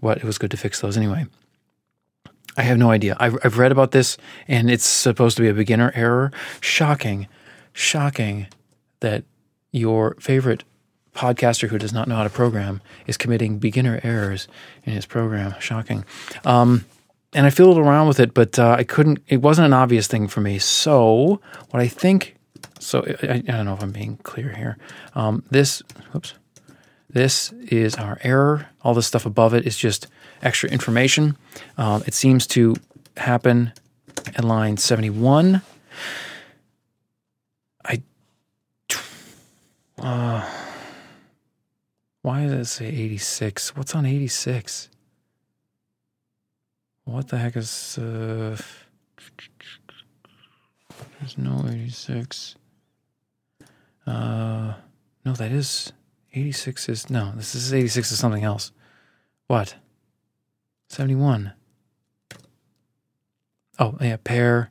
But 0.00 0.18
it 0.18 0.24
was 0.24 0.38
good 0.38 0.52
to 0.52 0.56
fix 0.56 0.80
those 0.80 0.96
anyway. 0.96 1.26
I 2.56 2.62
have 2.62 2.78
no 2.78 2.90
idea. 2.90 3.16
I've, 3.20 3.38
I've 3.44 3.58
read 3.58 3.72
about 3.72 3.92
this 3.92 4.16
and 4.48 4.70
it's 4.70 4.84
supposed 4.84 5.36
to 5.36 5.42
be 5.42 5.48
a 5.48 5.54
beginner 5.54 5.92
error. 5.94 6.32
Shocking, 6.60 7.26
shocking 7.72 8.48
that 9.00 9.24
your 9.72 10.16
favorite 10.20 10.64
podcaster 11.14 11.68
who 11.68 11.78
does 11.78 11.92
not 11.92 12.08
know 12.08 12.16
how 12.16 12.24
to 12.24 12.30
program 12.30 12.80
is 13.06 13.16
committing 13.16 13.58
beginner 13.58 14.00
errors 14.02 14.48
in 14.84 14.92
his 14.92 15.06
program. 15.06 15.54
Shocking. 15.60 16.04
Um, 16.44 16.84
and 17.32 17.46
I 17.46 17.50
fiddled 17.50 17.78
around 17.78 18.08
with 18.08 18.18
it, 18.18 18.34
but 18.34 18.58
uh, 18.58 18.74
I 18.78 18.84
couldn't. 18.84 19.20
It 19.28 19.40
wasn't 19.40 19.66
an 19.66 19.72
obvious 19.72 20.06
thing 20.08 20.26
for 20.26 20.40
me. 20.40 20.58
So 20.58 21.40
what 21.70 21.80
I 21.80 21.86
think. 21.86 22.36
So 22.80 23.04
I, 23.22 23.34
I 23.34 23.38
don't 23.38 23.66
know 23.66 23.74
if 23.74 23.82
I'm 23.82 23.92
being 23.92 24.16
clear 24.18 24.52
here. 24.52 24.78
Um, 25.14 25.44
this. 25.50 25.82
Whoops. 26.12 26.34
This 27.08 27.52
is 27.52 27.96
our 27.96 28.18
error. 28.22 28.68
All 28.82 28.94
this 28.94 29.06
stuff 29.06 29.26
above 29.26 29.52
it 29.54 29.66
is 29.66 29.76
just 29.76 30.06
extra 30.42 30.68
information. 30.70 31.36
Um, 31.76 32.02
it 32.06 32.14
seems 32.14 32.46
to 32.48 32.76
happen 33.16 33.72
at 34.26 34.44
line 34.44 34.76
71. 34.76 35.62
I. 37.84 38.02
Uh, 39.98 40.48
why 42.22 42.46
does 42.46 42.52
it 42.52 42.64
say 42.66 42.86
86? 42.86 43.76
What's 43.76 43.94
on 43.94 44.06
86? 44.06 44.88
What 47.04 47.28
the 47.28 47.38
heck 47.38 47.56
is. 47.56 47.98
Uh, 47.98 48.56
there's 51.18 51.36
no 51.36 51.64
86. 51.66 52.56
Uh, 54.06 54.74
no, 55.24 55.32
that 55.32 55.50
is. 55.50 55.92
86 56.32 56.88
is. 56.88 57.10
No, 57.10 57.32
this 57.34 57.54
is 57.54 57.74
86 57.74 58.12
is 58.12 58.18
something 58.18 58.44
else. 58.44 58.72
What? 59.46 59.74
71. 60.90 61.52
Oh, 63.78 63.96
yeah, 64.00 64.16
pair. 64.22 64.70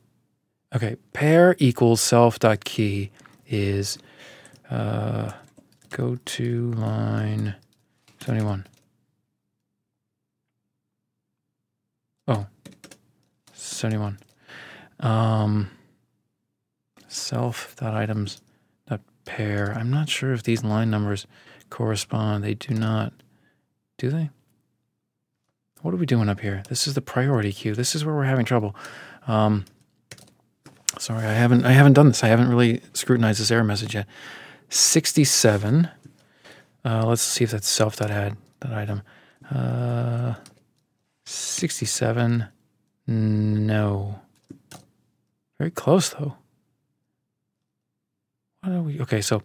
Okay, 0.75 0.97
pair 1.13 1.55
equals 1.57 2.01
self 2.01 2.38
dot 2.38 2.63
key 2.65 3.09
is 3.47 3.97
uh, 4.69 5.31
go 5.89 6.17
to 6.25 6.71
line 6.73 7.55
71. 8.19 8.67
Oh, 12.27 12.45
71. 13.53 14.19
Um, 14.99 15.71
self 17.07 17.75
dot 17.77 17.95
items 17.95 18.41
dot 18.88 19.01
pair. 19.25 19.73
I'm 19.75 19.89
not 19.89 20.09
sure 20.09 20.33
if 20.33 20.43
these 20.43 20.63
line 20.63 20.91
numbers 20.91 21.25
correspond. 21.69 22.43
They 22.43 22.53
do 22.53 22.73
not. 22.75 23.13
Do 23.97 24.09
they? 24.09 24.29
What 25.81 25.93
are 25.93 25.98
we 25.98 26.05
doing 26.05 26.27
up 26.27 26.41
here? 26.41 26.63
This 26.67 26.88
is 26.88 26.93
the 26.93 27.01
priority 27.01 27.53
queue. 27.53 27.74
This 27.74 27.95
is 27.95 28.03
where 28.03 28.13
we're 28.13 28.25
having 28.25 28.45
trouble. 28.45 28.75
Um, 29.27 29.65
sorry, 30.98 31.25
I 31.25 31.33
haven't 31.33 31.65
I 31.65 31.71
haven't 31.71 31.93
done 31.93 32.07
this. 32.07 32.24
I 32.24 32.27
haven't 32.27 32.50
really 32.50 32.81
scrutinized 32.93 33.39
this 33.39 33.51
error 33.51 33.63
message 33.63 33.95
yet. 33.95 34.05
67. 34.69 35.89
Uh, 36.86 37.05
let's 37.05 37.21
see 37.21 37.43
if 37.43 37.51
that's 37.51 37.67
self 37.67 37.95
that 37.98 38.36
that 38.59 38.74
item. 38.74 39.03
Uh, 39.50 40.36
67. 41.25 42.45
No. 43.07 44.19
Very 45.57 45.71
close 45.71 46.09
though. 46.09 46.36
What 48.62 48.74
are 48.74 48.81
we? 48.81 49.00
Okay, 49.00 49.21
so 49.21 49.41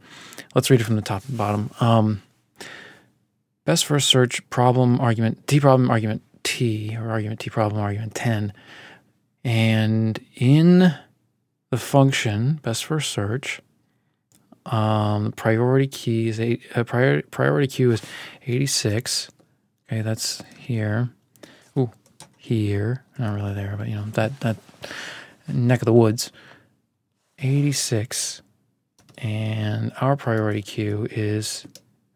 let's 0.55 0.69
read 0.69 0.81
it 0.81 0.85
from 0.85 0.97
the 0.97 1.03
top 1.03 1.23
and 1.29 1.39
bottom. 1.39 1.71
Um, 1.81 2.23
best 3.65 3.87
first 3.87 4.09
search 4.09 4.49
problem 4.51 5.01
argument 5.01 5.47
T 5.47 5.61
problem 5.61 5.91
argument 5.91 6.23
T 6.43 6.97
or 6.97 7.11
argument 7.11 7.41
T 7.41 7.51
problem 7.51 7.81
argument 7.81 8.15
10. 8.15 8.53
And 9.45 10.19
in 10.37 10.95
the 11.71 11.77
function 11.77 12.61
best 12.63 12.85
first 12.85 13.11
search, 13.11 13.61
um, 14.67 15.33
priority 15.33 15.87
key 15.87 16.29
is 16.29 16.41
eight, 16.41 16.63
uh, 16.75 16.85
priority, 16.85 17.29
priority 17.31 17.67
queue 17.67 17.91
is 17.91 18.03
86. 18.47 19.31
Okay, 19.87 20.01
that's 20.01 20.43
here. 20.59 21.11
Ooh, 21.77 21.91
here. 22.39 23.05
Not 23.19 23.35
really 23.35 23.53
there, 23.53 23.75
but 23.77 23.89
you 23.89 23.97
know, 23.97 24.05
that, 24.13 24.41
that 24.41 24.57
neck 25.49 25.83
of 25.83 25.87
the 25.87 25.93
woods. 25.93 26.33
86. 27.39 28.41
And 29.19 29.93
our 30.01 30.17
priority 30.17 30.63
queue 30.63 31.07
is, 31.11 31.67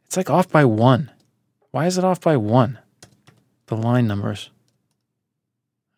it's 0.07 0.17
like 0.17 0.31
off 0.31 0.49
by 0.49 0.65
one. 0.65 1.11
Why 1.71 1.87
is 1.87 1.99
it 1.99 2.05
off 2.05 2.21
by 2.21 2.37
one? 2.37 2.79
The 3.67 3.77
line 3.77 4.07
numbers. 4.07 4.51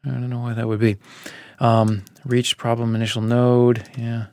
I 0.04 0.08
don't 0.10 0.30
know 0.30 0.40
why 0.40 0.54
that 0.54 0.66
would 0.66 0.80
be. 0.80 0.96
Um, 1.58 2.04
reach 2.24 2.56
problem 2.56 2.94
initial 2.94 3.22
node. 3.22 3.88
Yeah. 3.96 4.26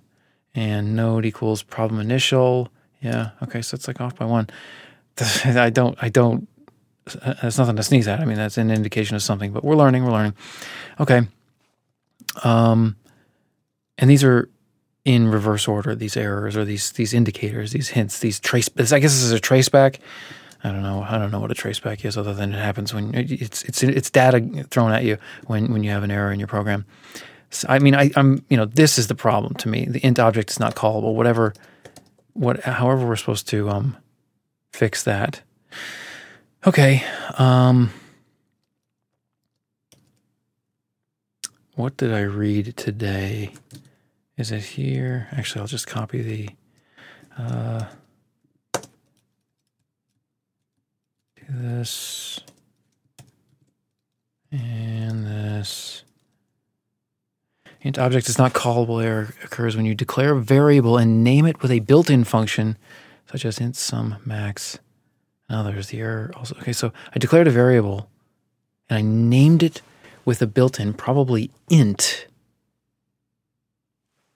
And 0.56 0.96
node 0.96 1.26
equals 1.26 1.62
problem 1.62 2.00
initial. 2.00 2.70
Yeah. 3.02 3.32
Okay. 3.44 3.62
So 3.62 3.76
it's 3.76 3.88
like 3.88 4.02
off 4.02 4.16
by 4.16 4.26
one. 4.26 4.50
I 5.46 5.70
don't, 5.70 5.98
I 6.02 6.10
don't, 6.10 6.48
that's 7.42 7.58
nothing 7.58 7.76
to 7.76 7.84
sneeze 7.84 8.08
at. 8.08 8.20
I 8.20 8.26
mean, 8.26 8.38
that's 8.38 8.58
an 8.58 8.72
indication 8.72 9.16
of 9.16 9.22
something, 9.22 9.52
but 9.52 9.64
we're 9.64 9.76
learning, 9.76 10.04
we're 10.04 10.12
learning. 10.12 10.36
Okay. 11.00 11.22
Um, 12.44 12.96
and 13.98 14.10
these 14.10 14.24
are 14.24 14.50
in 15.06 15.30
reverse 15.30 15.68
order, 15.68 15.96
these 15.96 16.18
errors 16.18 16.58
or 16.58 16.66
these, 16.66 16.92
these 16.92 17.14
indicators, 17.14 17.72
these 17.72 17.90
hints, 17.90 18.20
these 18.20 18.40
trace, 18.40 18.70
I 18.78 19.00
guess 19.00 19.14
this 19.14 19.24
is 19.24 19.32
a 19.32 19.40
traceback. 19.40 20.00
I 20.64 20.72
don't 20.72 20.82
know. 20.82 21.04
I 21.08 21.18
don't 21.18 21.32
know 21.32 21.40
what 21.40 21.52
a 21.52 21.56
traceback 21.56 22.04
is, 22.04 22.18
other 22.18 22.34
than 22.34 22.54
it 22.54 22.58
happens 22.58 22.94
when 22.94 23.14
it's 23.14 23.64
it's 23.64 23.84
it's 23.84 24.10
data 24.10 24.66
thrown 24.70 24.92
at 24.92 25.04
you 25.04 25.18
when 25.46 25.72
when 25.72 25.84
you 25.84 25.92
have 25.92 26.04
an 26.04 26.12
error 26.12 26.32
in 26.32 26.40
your 26.40 26.48
program. 26.48 26.86
So, 27.50 27.68
I 27.70 27.80
mean, 27.80 27.96
I, 27.96 28.12
I'm 28.16 28.44
you 28.50 28.58
know 28.58 28.66
this 28.66 28.98
is 28.98 29.08
the 29.08 29.16
problem 29.16 29.54
to 29.56 29.70
me. 29.70 29.86
The 29.86 30.06
int 30.06 30.20
object 30.20 30.52
is 30.52 30.60
not 30.60 30.76
callable. 30.76 31.14
Whatever, 31.14 31.54
what 32.34 32.62
however 32.62 33.08
we're 33.08 33.16
supposed 33.16 33.48
to 33.50 33.70
um 33.70 33.98
fix 34.72 35.04
that. 35.04 35.42
Okay. 36.66 37.04
Um, 37.38 37.92
what 41.76 41.98
did 41.98 42.14
I 42.14 42.22
read 42.22 42.76
today? 42.76 43.52
Is 44.38 44.52
it 44.52 44.64
here? 44.64 45.28
Actually, 45.32 45.62
I'll 45.62 45.68
just 45.68 45.88
copy 45.88 46.22
the. 46.22 46.50
Uh, 47.38 47.86
this 51.50 52.40
and 54.52 55.26
this. 55.26 56.04
Int 57.82 58.00
object 58.00 58.28
is 58.28 58.38
not 58.38 58.54
callable 58.54 59.04
error 59.04 59.34
occurs 59.44 59.76
when 59.76 59.86
you 59.86 59.94
declare 59.94 60.34
a 60.34 60.42
variable 60.42 60.98
and 60.98 61.24
name 61.24 61.46
it 61.46 61.62
with 61.62 61.72
a 61.72 61.80
built-in 61.80 62.24
function 62.24 62.78
such 63.30 63.46
as 63.46 63.60
int 63.60 63.76
sum 63.76 64.16
max. 64.26 64.80
Now 65.50 65.64
there's 65.64 65.88
the 65.88 66.00
error 66.00 66.32
also. 66.36 66.56
Okay, 66.56 66.74
so 66.74 66.92
I 67.14 67.20
declared 67.20 67.48
a 67.48 67.52
variable 67.52 68.10
and 68.90 68.98
I 68.98 69.02
named 69.02 69.64
it 69.64 69.82
with 70.26 70.42
a 70.42 70.48
built-in, 70.48 70.94
probably 70.94 71.52
int. 71.70 72.28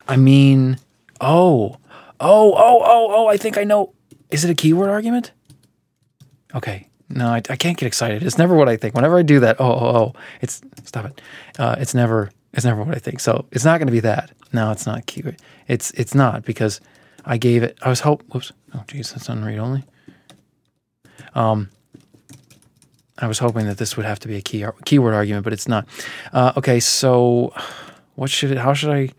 I 0.07 0.15
mean, 0.15 0.77
oh, 1.19 1.77
oh, 2.19 2.53
oh, 2.53 2.81
oh, 2.83 3.07
oh, 3.11 3.27
I 3.27 3.37
think 3.37 3.57
I 3.57 3.63
know. 3.63 3.93
Is 4.29 4.45
it 4.45 4.51
a 4.51 4.55
keyword 4.55 4.89
argument? 4.89 5.31
Okay, 6.53 6.87
no, 7.11 7.27
I, 7.27 7.37
I, 7.49 7.55
can't 7.55 7.77
get 7.77 7.87
excited. 7.87 8.23
It's 8.23 8.37
never 8.37 8.55
what 8.55 8.69
I 8.69 8.77
think. 8.77 8.95
Whenever 8.95 9.17
I 9.17 9.21
do 9.21 9.39
that, 9.41 9.57
oh, 9.59 9.71
oh, 9.71 9.95
oh, 9.97 10.13
it's 10.41 10.61
stop 10.85 11.05
it. 11.05 11.21
Uh, 11.59 11.75
it's 11.79 11.93
never, 11.93 12.31
it's 12.53 12.65
never 12.65 12.83
what 12.83 12.95
I 12.95 12.99
think. 12.99 13.19
So 13.19 13.45
it's 13.51 13.65
not 13.65 13.79
going 13.79 13.87
to 13.87 13.91
be 13.91 13.99
that. 14.01 14.31
No, 14.53 14.71
it's 14.71 14.85
not 14.85 15.05
keyword. 15.05 15.37
It's, 15.67 15.91
it's 15.91 16.15
not 16.15 16.43
because 16.43 16.81
I 17.25 17.37
gave 17.37 17.63
it. 17.63 17.77
I 17.81 17.89
was 17.89 18.01
hope. 18.01 18.23
Whoops. 18.33 18.51
Oh, 18.73 18.83
geez, 18.87 19.11
that's 19.11 19.29
on 19.29 19.43
read 19.43 19.59
only. 19.59 19.83
Um, 21.35 21.69
I 23.17 23.27
was 23.27 23.39
hoping 23.39 23.67
that 23.67 23.77
this 23.77 23.95
would 23.95 24.05
have 24.05 24.19
to 24.19 24.27
be 24.27 24.35
a 24.35 24.41
key 24.41 24.65
keyword 24.85 25.13
argument, 25.13 25.43
but 25.43 25.53
it's 25.53 25.67
not. 25.67 25.87
Uh, 26.33 26.53
okay, 26.57 26.79
so 26.79 27.53
what 28.15 28.29
should 28.29 28.51
it? 28.51 28.57
How 28.57 28.73
should 28.73 28.89
I? 28.89 29.09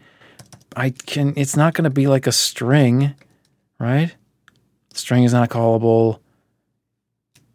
I 0.75 0.91
can. 0.91 1.35
It's 1.37 1.57
not 1.57 1.75
going 1.75 1.85
to 1.85 1.91
be 1.91 2.09
like 2.09 2.27
a 2.27 2.33
string, 2.33 3.15
right? 3.79 4.15
String 4.93 5.25
is 5.25 5.33
not 5.33 5.51
callable 5.51 6.19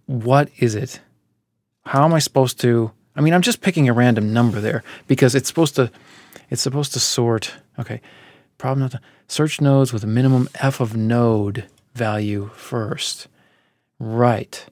what 0.07 0.49
is 0.57 0.73
it? 0.73 0.99
How 1.85 2.03
am 2.03 2.13
I 2.13 2.19
supposed 2.19 2.59
to? 2.61 2.91
I 3.15 3.21
mean, 3.21 3.33
I'm 3.33 3.41
just 3.41 3.61
picking 3.61 3.87
a 3.87 3.93
random 3.93 4.33
number 4.33 4.59
there 4.59 4.83
because 5.07 5.35
it's 5.35 5.47
supposed 5.47 5.75
to. 5.75 5.91
It's 6.49 6.61
supposed 6.61 6.93
to 6.93 6.99
sort. 6.99 7.53
Okay, 7.79 8.01
problem 8.57 8.89
not 8.91 9.01
search 9.27 9.61
nodes 9.61 9.93
with 9.93 10.03
a 10.03 10.07
minimum 10.07 10.49
f 10.55 10.79
of 10.79 10.95
node 10.95 11.65
value 11.93 12.49
first. 12.55 13.27
Right. 13.99 14.65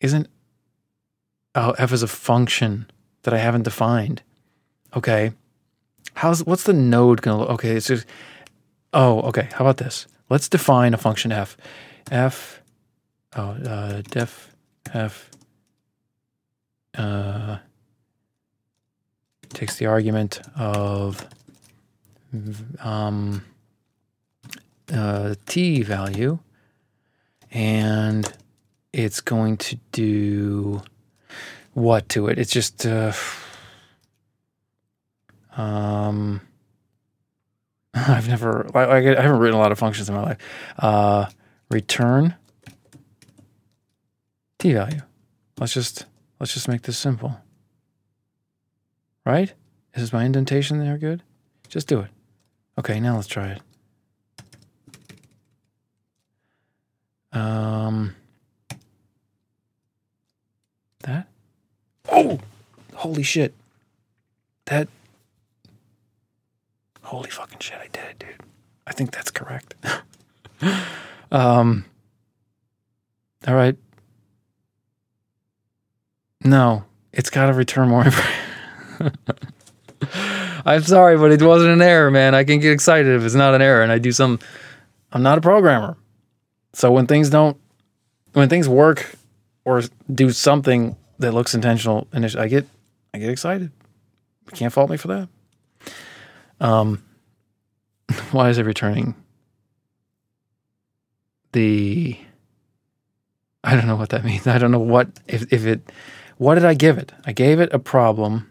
Isn't 0.00 0.28
oh 1.54 1.72
f 1.72 1.92
is 1.92 2.02
a 2.02 2.08
function 2.08 2.90
that 3.22 3.34
I 3.34 3.38
haven't 3.38 3.62
defined. 3.62 4.22
Okay. 4.96 5.32
How's 6.14 6.44
what's 6.44 6.64
the 6.64 6.72
node 6.72 7.22
gonna 7.22 7.40
look? 7.40 7.50
Okay, 7.50 7.76
it's 7.76 7.86
just 7.86 8.06
oh 8.92 9.20
okay. 9.22 9.48
How 9.52 9.64
about 9.64 9.78
this? 9.78 10.06
Let's 10.28 10.48
define 10.48 10.94
a 10.94 10.98
function 10.98 11.32
f. 11.32 11.56
f 12.10 12.61
oh, 13.36 13.50
uh, 13.50 14.02
def 14.02 14.54
f 14.92 15.30
uh, 16.96 17.58
takes 19.50 19.76
the 19.76 19.86
argument 19.86 20.40
of 20.56 21.26
um, 22.80 23.44
uh, 24.92 25.34
t 25.46 25.82
value 25.82 26.38
and 27.50 28.32
it's 28.92 29.20
going 29.20 29.56
to 29.56 29.78
do 29.92 30.82
what 31.74 32.08
to 32.10 32.28
it? 32.28 32.38
It's 32.38 32.50
just 32.50 32.84
uh, 32.86 33.12
um, 35.56 36.40
I've 37.94 38.28
never 38.28 38.66
I, 38.74 38.98
I, 38.98 39.00
haven't 39.00 39.38
written 39.38 39.56
a 39.56 39.60
lot 39.60 39.72
of 39.72 39.78
functions 39.78 40.08
in 40.08 40.14
my 40.14 40.22
life. 40.22 40.38
Uh, 40.78 41.26
return 41.70 42.34
t 44.62 44.72
value. 44.72 45.02
Let's 45.58 45.74
just 45.74 46.06
let's 46.38 46.54
just 46.54 46.68
make 46.68 46.82
this 46.82 46.96
simple. 46.96 47.36
Right? 49.26 49.52
Is 49.94 50.12
my 50.12 50.24
indentation 50.24 50.78
there 50.78 50.96
good? 50.98 51.22
Just 51.68 51.88
do 51.88 52.00
it. 52.00 52.10
Okay, 52.78 53.00
now 53.00 53.16
let's 53.16 53.26
try 53.26 53.48
it. 53.48 53.60
Um 57.36 58.14
that? 61.00 61.26
Oh! 62.08 62.38
Holy 62.94 63.24
shit. 63.24 63.54
That 64.66 64.88
Holy 67.02 67.30
fucking 67.30 67.58
shit, 67.58 67.78
I 67.78 67.88
did 67.88 68.04
it, 68.04 68.18
dude. 68.20 68.46
I 68.86 68.92
think 68.92 69.10
that's 69.10 69.32
correct. 69.32 69.74
um 71.32 71.84
all 73.48 73.56
right, 73.56 73.76
no, 76.44 76.84
it's 77.12 77.30
got 77.30 77.46
to 77.46 77.52
return 77.52 77.88
more. 77.88 78.06
I'm 80.64 80.82
sorry, 80.82 81.18
but 81.18 81.32
it 81.32 81.42
wasn't 81.42 81.72
an 81.72 81.82
error, 81.82 82.10
man. 82.10 82.34
I 82.34 82.44
can 82.44 82.60
get 82.60 82.72
excited 82.72 83.14
if 83.14 83.24
it's 83.24 83.34
not 83.34 83.54
an 83.54 83.62
error, 83.62 83.82
and 83.82 83.90
I 83.90 83.98
do 83.98 84.12
some. 84.12 84.38
I'm 85.12 85.22
not 85.22 85.38
a 85.38 85.40
programmer, 85.40 85.96
so 86.72 86.90
when 86.92 87.06
things 87.06 87.30
don't, 87.30 87.56
when 88.32 88.48
things 88.48 88.68
work 88.68 89.14
or 89.64 89.82
do 90.12 90.30
something 90.30 90.96
that 91.18 91.32
looks 91.32 91.54
intentional, 91.54 92.06
and 92.12 92.24
I 92.36 92.48
get, 92.48 92.66
I 93.12 93.18
get 93.18 93.28
excited. 93.28 93.70
You 94.46 94.52
can't 94.52 94.72
fault 94.72 94.90
me 94.90 94.96
for 94.96 95.08
that. 95.08 95.28
Um, 96.60 97.02
why 98.30 98.48
is 98.50 98.58
it 98.58 98.64
returning 98.64 99.14
the? 101.52 102.18
I 103.64 103.76
don't 103.76 103.86
know 103.86 103.96
what 103.96 104.10
that 104.10 104.24
means. 104.24 104.46
I 104.46 104.58
don't 104.58 104.72
know 104.72 104.78
what 104.78 105.08
if 105.28 105.52
if 105.52 105.66
it. 105.66 105.92
What 106.42 106.56
did 106.56 106.64
I 106.64 106.74
give 106.74 106.98
it? 106.98 107.12
I 107.24 107.30
gave 107.30 107.60
it 107.60 107.72
a 107.72 107.78
problem. 107.78 108.50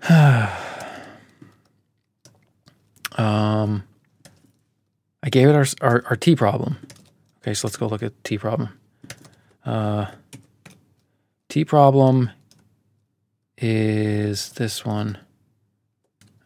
um, 0.08 0.46
I 5.20 5.30
gave 5.30 5.48
it 5.48 5.56
our, 5.56 5.66
our, 5.80 6.04
our 6.10 6.14
T 6.14 6.36
problem. 6.36 6.76
Okay, 7.42 7.54
so 7.54 7.66
let's 7.66 7.76
go 7.76 7.88
look 7.88 8.04
at 8.04 8.12
T 8.22 8.38
problem. 8.38 8.68
Uh, 9.66 10.12
T 11.48 11.64
problem 11.64 12.30
is 13.58 14.50
this 14.50 14.84
one. 14.84 15.18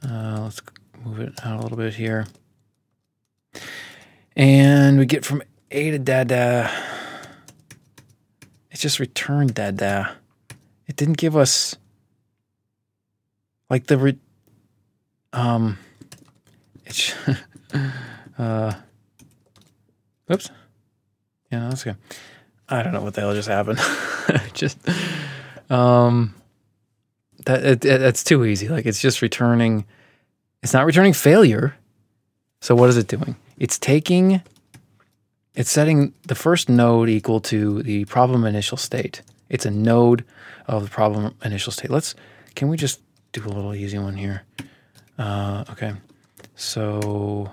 Uh, 0.02 0.40
let's 0.44 0.62
move 1.04 1.20
it 1.20 1.34
out 1.44 1.60
a 1.60 1.62
little 1.62 1.76
bit 1.76 1.92
here. 1.92 2.26
And 4.34 4.98
we 4.98 5.04
get 5.04 5.26
from 5.26 5.42
A 5.70 5.90
to 5.90 5.98
dada. 5.98 6.70
It 8.76 8.80
just 8.80 9.00
returned 9.00 9.54
dada. 9.54 10.18
It 10.86 10.96
didn't 10.96 11.16
give 11.16 11.34
us 11.34 11.76
like 13.70 13.86
the 13.86 13.96
re- 13.96 14.18
um 15.32 15.78
it's 16.84 17.14
uh 18.38 18.74
oops. 20.30 20.50
Yeah 21.50 21.70
that's 21.70 21.84
good 21.84 21.96
i 22.68 22.82
don't 22.82 22.92
know 22.92 23.00
what 23.00 23.14
the 23.14 23.22
hell 23.22 23.32
just 23.32 23.48
happened. 23.48 23.78
Just 24.52 24.76
um 25.70 26.34
that 27.46 27.64
it, 27.64 27.82
it, 27.82 27.98
that's 27.98 28.22
too 28.22 28.44
easy. 28.44 28.68
Like 28.68 28.84
it's 28.84 29.00
just 29.00 29.22
returning 29.22 29.86
it's 30.62 30.74
not 30.74 30.84
returning 30.84 31.14
failure. 31.14 31.74
So 32.60 32.74
what 32.74 32.90
is 32.90 32.98
it 32.98 33.08
doing? 33.08 33.36
It's 33.56 33.78
taking 33.78 34.42
it's 35.56 35.70
setting 35.70 36.14
the 36.28 36.34
first 36.34 36.68
node 36.68 37.08
equal 37.08 37.40
to 37.40 37.82
the 37.82 38.04
problem 38.04 38.44
initial 38.44 38.76
state 38.78 39.22
it's 39.48 39.66
a 39.66 39.70
node 39.70 40.24
of 40.66 40.84
the 40.84 40.90
problem 40.90 41.34
initial 41.44 41.72
state 41.72 41.90
let's 41.90 42.14
can 42.54 42.68
we 42.68 42.76
just 42.76 43.00
do 43.40 43.46
a 43.46 43.52
little 43.52 43.74
easy 43.74 43.98
one 43.98 44.16
here. 44.16 44.42
Uh, 45.18 45.64
okay, 45.70 45.92
so 46.54 47.52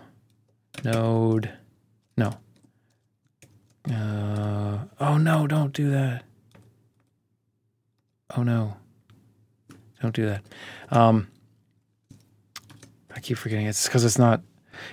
node, 0.83 1.51
no. 2.17 2.37
Uh, 3.91 4.79
oh 4.99 5.17
no, 5.17 5.45
don't 5.45 5.73
do 5.73 5.91
that. 5.91 6.23
Oh 8.35 8.43
no, 8.43 8.77
don't 10.01 10.15
do 10.15 10.25
that. 10.25 10.43
Um, 10.89 11.27
I 13.13 13.19
keep 13.19 13.37
forgetting 13.37 13.65
it's 13.65 13.85
because 13.85 14.05
it's 14.05 14.17
not 14.17 14.41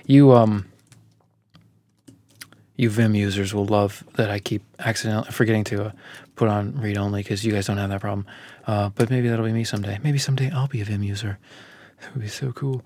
you. 0.05 0.33
Um, 0.33 0.70
you 2.81 2.89
Vim 2.89 3.13
users 3.13 3.53
will 3.53 3.65
love 3.65 4.03
that 4.15 4.31
I 4.31 4.39
keep 4.39 4.63
accidentally 4.79 5.31
forgetting 5.31 5.63
to 5.65 5.85
uh, 5.85 5.91
put 6.35 6.47
on 6.47 6.81
read 6.81 6.97
only 6.97 7.21
because 7.21 7.45
you 7.45 7.53
guys 7.53 7.67
don't 7.67 7.77
have 7.77 7.91
that 7.91 8.01
problem. 8.01 8.25
Uh, 8.65 8.89
but 8.89 9.11
maybe 9.11 9.27
that'll 9.27 9.45
be 9.45 9.53
me 9.53 9.63
someday. 9.63 9.99
Maybe 10.01 10.17
someday 10.17 10.49
I'll 10.49 10.67
be 10.67 10.81
a 10.81 10.85
Vim 10.85 11.03
user. 11.03 11.37
That 12.01 12.15
would 12.15 12.23
be 12.23 12.27
so 12.27 12.51
cool. 12.51 12.83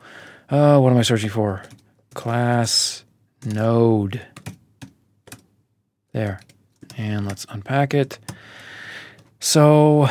Uh, 0.49 0.79
what 0.79 0.91
am 0.91 0.97
I 0.97 1.01
searching 1.01 1.29
for? 1.29 1.63
Class 2.13 3.05
node. 3.45 4.19
There. 6.11 6.41
And 6.97 7.25
let's 7.25 7.45
unpack 7.47 7.93
it. 7.93 8.19
So 9.39 10.09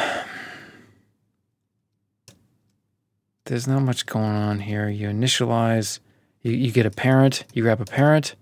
there's 3.45 3.69
not 3.69 3.81
much 3.81 4.07
going 4.07 4.25
on 4.25 4.61
here. 4.61 4.89
You 4.89 5.11
initialize, 5.11 5.99
you, 6.41 6.53
you 6.53 6.73
get 6.73 6.87
a 6.87 6.91
parent, 6.91 7.45
you 7.53 7.63
grab 7.63 7.83
a 7.83 7.85
parent. 7.85 8.35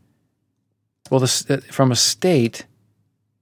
Well, 1.12 1.20
this, 1.20 1.48
uh, 1.50 1.60
from 1.70 1.92
a 1.92 1.94
state, 1.94 2.64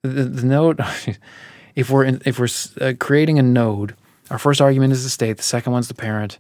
the, 0.03 0.25
the 0.25 0.45
node, 0.45 0.81
if 1.77 1.89
we're 1.89 2.03
in, 2.03 2.21
if 2.27 2.41
we're 2.41 2.49
uh, 2.81 2.95
creating 2.99 3.39
a 3.39 3.45
node, 3.45 3.95
our 4.29 4.41
first 4.41 4.61
argument 4.61 4.93
is 4.93 5.05
the 5.05 5.09
state, 5.09 5.37
the 5.37 5.45
second 5.45 5.73
one's 5.73 5.87
the 5.87 5.95
parent, 5.95 6.39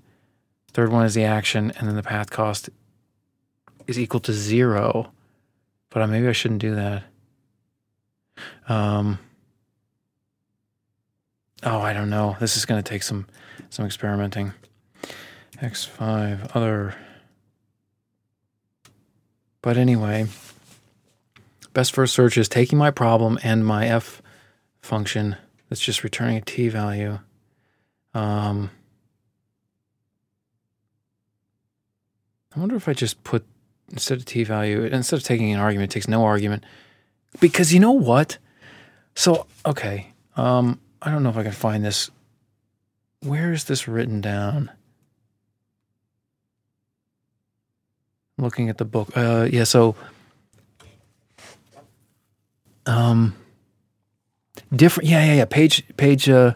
third 0.72 0.90
one 0.90 1.06
is 1.06 1.14
the 1.14 1.22
action, 1.22 1.72
and 1.78 1.86
then 1.86 1.94
the 1.94 2.02
path 2.02 2.30
cost 2.30 2.68
is 3.86 3.96
equal 3.96 4.18
to 4.18 4.32
zero. 4.32 5.12
But 5.90 6.02
uh, 6.02 6.08
maybe 6.08 6.26
I 6.26 6.32
shouldn't 6.32 6.62
do 6.62 6.74
that. 6.74 7.04
Um. 8.68 9.20
Oh, 11.62 11.78
I 11.78 11.92
don't 11.92 12.10
know. 12.10 12.36
This 12.40 12.56
is 12.56 12.66
going 12.66 12.82
to 12.82 12.88
take 12.88 13.04
some 13.04 13.28
some 13.68 13.86
experimenting. 13.86 14.52
X5 15.58 16.56
other. 16.56 16.96
But 19.62 19.76
anyway, 19.76 20.26
best 21.80 21.94
first 21.94 22.12
search 22.12 22.36
is 22.36 22.46
taking 22.46 22.76
my 22.76 22.90
problem 22.90 23.38
and 23.42 23.64
my 23.64 23.86
f 23.86 24.20
function 24.82 25.34
that's 25.70 25.80
just 25.80 26.04
returning 26.04 26.36
a 26.36 26.42
t 26.42 26.68
value. 26.68 27.18
Um, 28.12 28.70
I 32.54 32.60
wonder 32.60 32.76
if 32.76 32.86
I 32.86 32.92
just 32.92 33.24
put 33.24 33.46
instead 33.90 34.18
of 34.18 34.26
t 34.26 34.44
value 34.44 34.82
instead 34.82 35.16
of 35.16 35.22
taking 35.22 35.54
an 35.54 35.58
argument, 35.58 35.90
it 35.90 35.94
takes 35.94 36.06
no 36.06 36.22
argument 36.22 36.64
because 37.40 37.72
you 37.72 37.80
know 37.80 37.92
what? 37.92 38.36
So 39.14 39.46
okay, 39.64 40.12
um, 40.36 40.80
I 41.00 41.10
don't 41.10 41.22
know 41.22 41.30
if 41.30 41.38
I 41.38 41.44
can 41.44 41.52
find 41.52 41.82
this. 41.82 42.10
Where 43.22 43.54
is 43.54 43.64
this 43.64 43.88
written 43.88 44.20
down? 44.20 44.70
Looking 48.36 48.68
at 48.68 48.76
the 48.76 48.84
book, 48.84 49.16
uh, 49.16 49.48
yeah. 49.50 49.64
So, 49.64 49.96
um, 52.90 53.34
different 54.74 55.08
yeah 55.08 55.24
yeah 55.24 55.34
yeah 55.34 55.44
page 55.44 55.84
page 55.96 56.28
uh, 56.28 56.54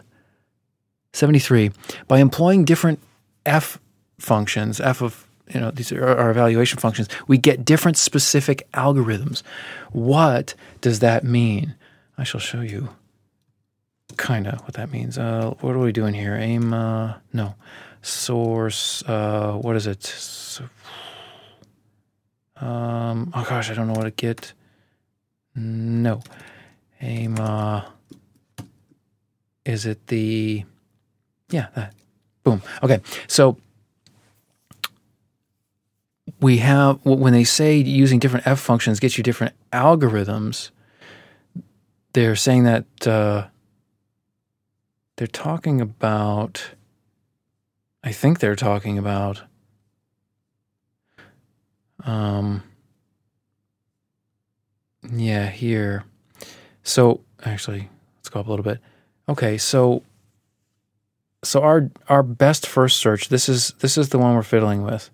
73 1.13 1.71
by 2.07 2.19
employing 2.19 2.65
different 2.65 2.99
f 3.45 3.79
functions 4.19 4.81
f 4.81 5.01
of 5.01 5.25
you 5.53 5.59
know 5.59 5.71
these 5.71 5.91
are 5.91 6.05
our 6.05 6.31
evaluation 6.31 6.79
functions 6.79 7.07
we 7.27 7.37
get 7.37 7.63
different 7.63 7.97
specific 7.97 8.67
algorithms. 8.73 9.43
What 9.91 10.55
does 10.81 10.99
that 10.99 11.23
mean? 11.23 11.75
I 12.17 12.23
shall 12.23 12.39
show 12.39 12.61
you 12.61 12.89
kind 14.17 14.47
of 14.47 14.61
what 14.61 14.73
that 14.73 14.91
means. 14.91 15.17
Uh, 15.17 15.53
what 15.61 15.75
are 15.75 15.79
we 15.79 15.91
doing 15.91 16.13
here? 16.13 16.35
Aim 16.35 16.73
uh, 16.73 17.15
no. 17.31 17.55
Source 18.01 19.03
uh, 19.07 19.53
what 19.53 19.75
is 19.75 19.87
it? 19.87 20.03
So, 20.03 20.63
um, 22.57 23.31
oh 23.33 23.45
gosh 23.47 23.69
i 23.69 23.73
don't 23.73 23.87
know 23.87 23.93
what 23.93 24.03
to 24.03 24.11
get 24.11 24.53
no. 25.55 26.21
Aim 27.01 27.37
uh, 27.39 27.83
is 29.65 29.85
it 29.85 30.07
the 30.07 30.63
yeah 31.49 31.67
that. 31.75 31.93
Boom. 32.43 32.61
Okay. 32.83 33.01
So 33.27 33.57
we 36.41 36.57
have 36.57 37.03
when 37.05 37.33
they 37.33 37.43
say 37.43 37.77
using 37.77 38.19
different 38.19 38.45
f 38.45 38.59
functions 38.59 38.99
gets 38.99 39.17
you 39.17 39.23
different 39.23 39.53
algorithms 39.71 40.69
they're 42.13 42.35
saying 42.35 42.63
that 42.63 43.07
uh, 43.07 43.47
they're 45.15 45.27
talking 45.27 45.81
about 45.81 46.71
i 48.03 48.11
think 48.11 48.39
they're 48.39 48.55
talking 48.55 48.97
about 48.97 49.43
um 52.03 52.63
yeah 55.11 55.49
here 55.49 56.03
so 56.83 57.21
actually 57.43 57.89
let's 58.17 58.29
go 58.29 58.39
up 58.39 58.47
a 58.47 58.49
little 58.49 58.63
bit 58.63 58.79
Okay, 59.27 59.57
so 59.57 60.03
so 61.43 61.61
our 61.61 61.89
our 62.09 62.23
best 62.23 62.65
first 62.65 62.97
search 62.97 63.29
this 63.29 63.49
is 63.49 63.73
this 63.79 63.97
is 63.97 64.09
the 64.09 64.19
one 64.19 64.35
we're 64.35 64.43
fiddling 64.43 64.83
with. 64.83 65.09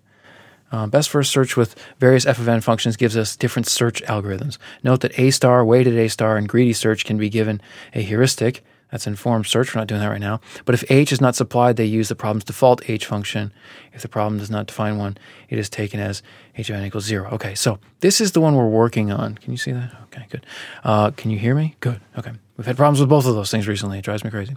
Uh, 0.70 0.86
best 0.86 1.10
first 1.10 1.30
search 1.30 1.54
with 1.54 1.74
various 1.98 2.24
f 2.24 2.38
of 2.38 2.48
n 2.48 2.60
functions 2.60 2.96
gives 2.96 3.16
us 3.16 3.36
different 3.36 3.66
search 3.66 4.02
algorithms. 4.04 4.58
Note 4.82 5.00
that 5.00 5.18
a 5.18 5.30
star, 5.30 5.64
weighted 5.64 5.96
a 5.96 6.08
star, 6.08 6.36
and 6.36 6.48
greedy 6.48 6.72
search 6.72 7.04
can 7.04 7.18
be 7.18 7.28
given 7.28 7.60
a 7.94 8.00
heuristic. 8.00 8.64
That's 8.92 9.06
informed 9.06 9.46
search. 9.46 9.74
We're 9.74 9.80
not 9.80 9.88
doing 9.88 10.02
that 10.02 10.08
right 10.08 10.20
now. 10.20 10.40
But 10.66 10.74
if 10.74 10.88
h 10.90 11.12
is 11.12 11.20
not 11.20 11.34
supplied, 11.34 11.76
they 11.76 11.86
use 11.86 12.08
the 12.08 12.14
problem's 12.14 12.44
default 12.44 12.88
h 12.88 13.06
function. 13.06 13.52
If 13.94 14.02
the 14.02 14.08
problem 14.08 14.38
does 14.38 14.50
not 14.50 14.66
define 14.66 14.98
one, 14.98 15.16
it 15.48 15.58
is 15.58 15.68
taken 15.70 15.98
as 15.98 16.22
h 16.56 16.68
of 16.68 16.76
n 16.76 16.84
equals 16.84 17.04
zero. 17.04 17.30
Okay, 17.30 17.54
so 17.54 17.78
this 18.00 18.20
is 18.20 18.32
the 18.32 18.40
one 18.40 18.54
we're 18.54 18.68
working 18.68 19.10
on. 19.10 19.36
Can 19.36 19.50
you 19.50 19.56
see 19.56 19.72
that? 19.72 19.92
Okay, 20.04 20.26
good. 20.28 20.46
Uh, 20.84 21.10
can 21.10 21.30
you 21.30 21.38
hear 21.38 21.54
me? 21.54 21.74
Good. 21.80 22.00
Okay. 22.18 22.32
We've 22.58 22.66
had 22.66 22.76
problems 22.76 23.00
with 23.00 23.08
both 23.08 23.26
of 23.26 23.34
those 23.34 23.50
things 23.50 23.66
recently. 23.66 23.98
It 23.98 24.04
drives 24.04 24.24
me 24.24 24.30
crazy. 24.30 24.54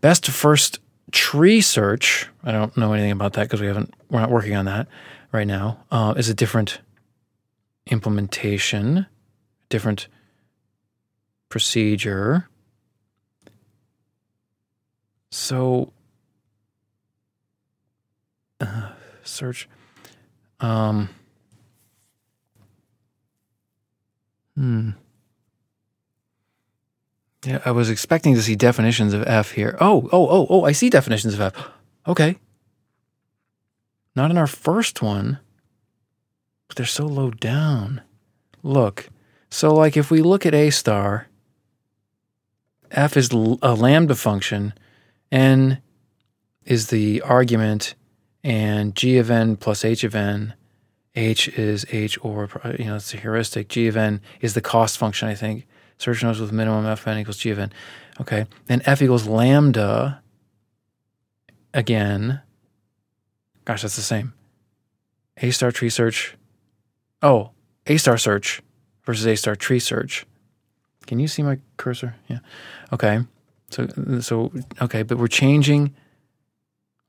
Best 0.00 0.26
first 0.28 0.78
tree 1.10 1.60
search, 1.60 2.28
I 2.44 2.52
don't 2.52 2.76
know 2.76 2.92
anything 2.92 3.10
about 3.10 3.32
that 3.32 3.44
because 3.44 3.60
we 3.60 3.66
haven't, 3.66 3.92
we're 4.08 4.20
not 4.20 4.30
working 4.30 4.54
on 4.54 4.66
that 4.66 4.86
right 5.32 5.46
now, 5.46 5.84
uh, 5.90 6.14
is 6.16 6.28
a 6.28 6.34
different 6.34 6.80
implementation, 7.86 9.06
different 9.68 10.06
procedure. 11.48 12.48
So, 15.30 15.92
uh, 18.60 18.90
search. 19.22 19.68
Um, 20.60 21.10
hmm. 24.56 24.90
Yeah, 27.44 27.60
I 27.64 27.70
was 27.70 27.88
expecting 27.88 28.34
to 28.34 28.42
see 28.42 28.56
definitions 28.56 29.14
of 29.14 29.26
F 29.26 29.52
here. 29.52 29.76
Oh, 29.80 30.08
oh, 30.12 30.28
oh, 30.28 30.46
oh, 30.50 30.64
I 30.64 30.72
see 30.72 30.90
definitions 30.90 31.34
of 31.34 31.40
F. 31.40 31.52
Okay. 32.06 32.38
Not 34.16 34.30
in 34.30 34.38
our 34.38 34.46
first 34.46 35.02
one, 35.02 35.40
but 36.66 36.78
they're 36.78 36.86
so 36.86 37.04
low 37.04 37.30
down. 37.30 38.00
Look. 38.62 39.10
So, 39.50 39.74
like, 39.74 39.94
if 39.94 40.10
we 40.10 40.22
look 40.22 40.46
at 40.46 40.54
A 40.54 40.70
star, 40.70 41.28
F 42.90 43.14
is 43.14 43.30
a 43.30 43.74
lambda 43.74 44.14
function, 44.14 44.72
N 45.30 45.82
is 46.64 46.88
the 46.88 47.20
argument, 47.22 47.94
and 48.44 48.94
G 48.94 49.18
of 49.18 49.30
N 49.30 49.56
plus 49.56 49.84
H 49.84 50.04
of 50.04 50.14
N. 50.14 50.54
H 51.14 51.48
is 51.48 51.84
H 51.90 52.18
or, 52.22 52.48
you 52.78 52.84
know, 52.84 52.96
it's 52.96 53.12
a 53.12 53.16
heuristic. 53.16 53.68
G 53.68 53.88
of 53.88 53.96
N 53.96 54.20
is 54.40 54.54
the 54.54 54.60
cost 54.60 54.98
function, 54.98 55.28
I 55.28 55.34
think. 55.34 55.66
Search 55.98 56.22
nodes 56.22 56.40
with 56.40 56.52
minimum 56.52 56.86
f 56.86 57.04
fn 57.04 57.18
equals 57.18 57.38
g 57.38 57.50
of 57.50 57.58
n. 57.58 57.72
Okay. 58.20 58.46
Then 58.66 58.82
f 58.86 59.02
equals 59.02 59.26
lambda 59.26 60.22
again. 61.74 62.40
Gosh, 63.64 63.82
that's 63.82 63.96
the 63.96 64.02
same. 64.02 64.32
A 65.38 65.50
star 65.50 65.72
tree 65.72 65.90
search. 65.90 66.36
Oh, 67.20 67.50
A 67.86 67.96
star 67.96 68.16
search 68.16 68.62
versus 69.04 69.26
A 69.26 69.36
star 69.36 69.56
tree 69.56 69.80
search. 69.80 70.24
Can 71.06 71.18
you 71.18 71.26
see 71.26 71.42
my 71.42 71.58
cursor? 71.76 72.14
Yeah. 72.28 72.38
Okay. 72.92 73.20
So 73.70 73.86
so 74.20 74.52
okay, 74.80 75.02
but 75.02 75.18
we're 75.18 75.28
changing 75.28 75.94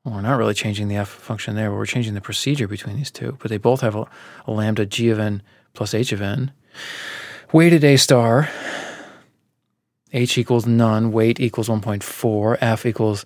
well, 0.03 0.15
we're 0.15 0.21
not 0.21 0.37
really 0.37 0.53
changing 0.53 0.87
the 0.87 0.95
f 0.95 1.09
function 1.09 1.55
there, 1.55 1.69
but 1.69 1.77
we're 1.77 1.85
changing 1.85 2.13
the 2.13 2.21
procedure 2.21 2.67
between 2.67 2.95
these 2.95 3.11
two. 3.11 3.37
But 3.39 3.49
they 3.49 3.57
both 3.57 3.81
have 3.81 3.95
a, 3.95 4.07
a 4.47 4.51
lambda 4.51 4.85
g 4.85 5.09
of 5.09 5.19
n 5.19 5.41
plus 5.73 5.93
h 5.93 6.11
of 6.11 6.21
n. 6.21 6.51
Weighted 7.51 7.83
A 7.83 7.97
star, 7.97 8.47
H 10.13 10.37
equals 10.37 10.65
none, 10.65 11.11
weight 11.11 11.39
equals 11.39 11.67
1.4, 11.67 12.57
F 12.61 12.85
equals 12.85 13.25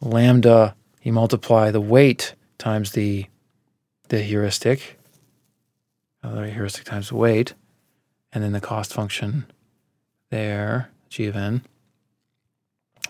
lambda. 0.00 0.74
You 1.02 1.12
multiply 1.12 1.70
the 1.70 1.80
weight 1.80 2.34
times 2.58 2.92
the, 2.92 3.26
the 4.08 4.20
heuristic, 4.20 4.98
uh, 6.22 6.34
the 6.34 6.50
heuristic 6.50 6.84
times 6.84 7.10
the 7.10 7.16
weight, 7.16 7.54
and 8.32 8.42
then 8.42 8.52
the 8.52 8.60
cost 8.60 8.92
function 8.92 9.46
there, 10.30 10.90
G 11.08 11.26
of 11.26 11.36
n. 11.36 11.62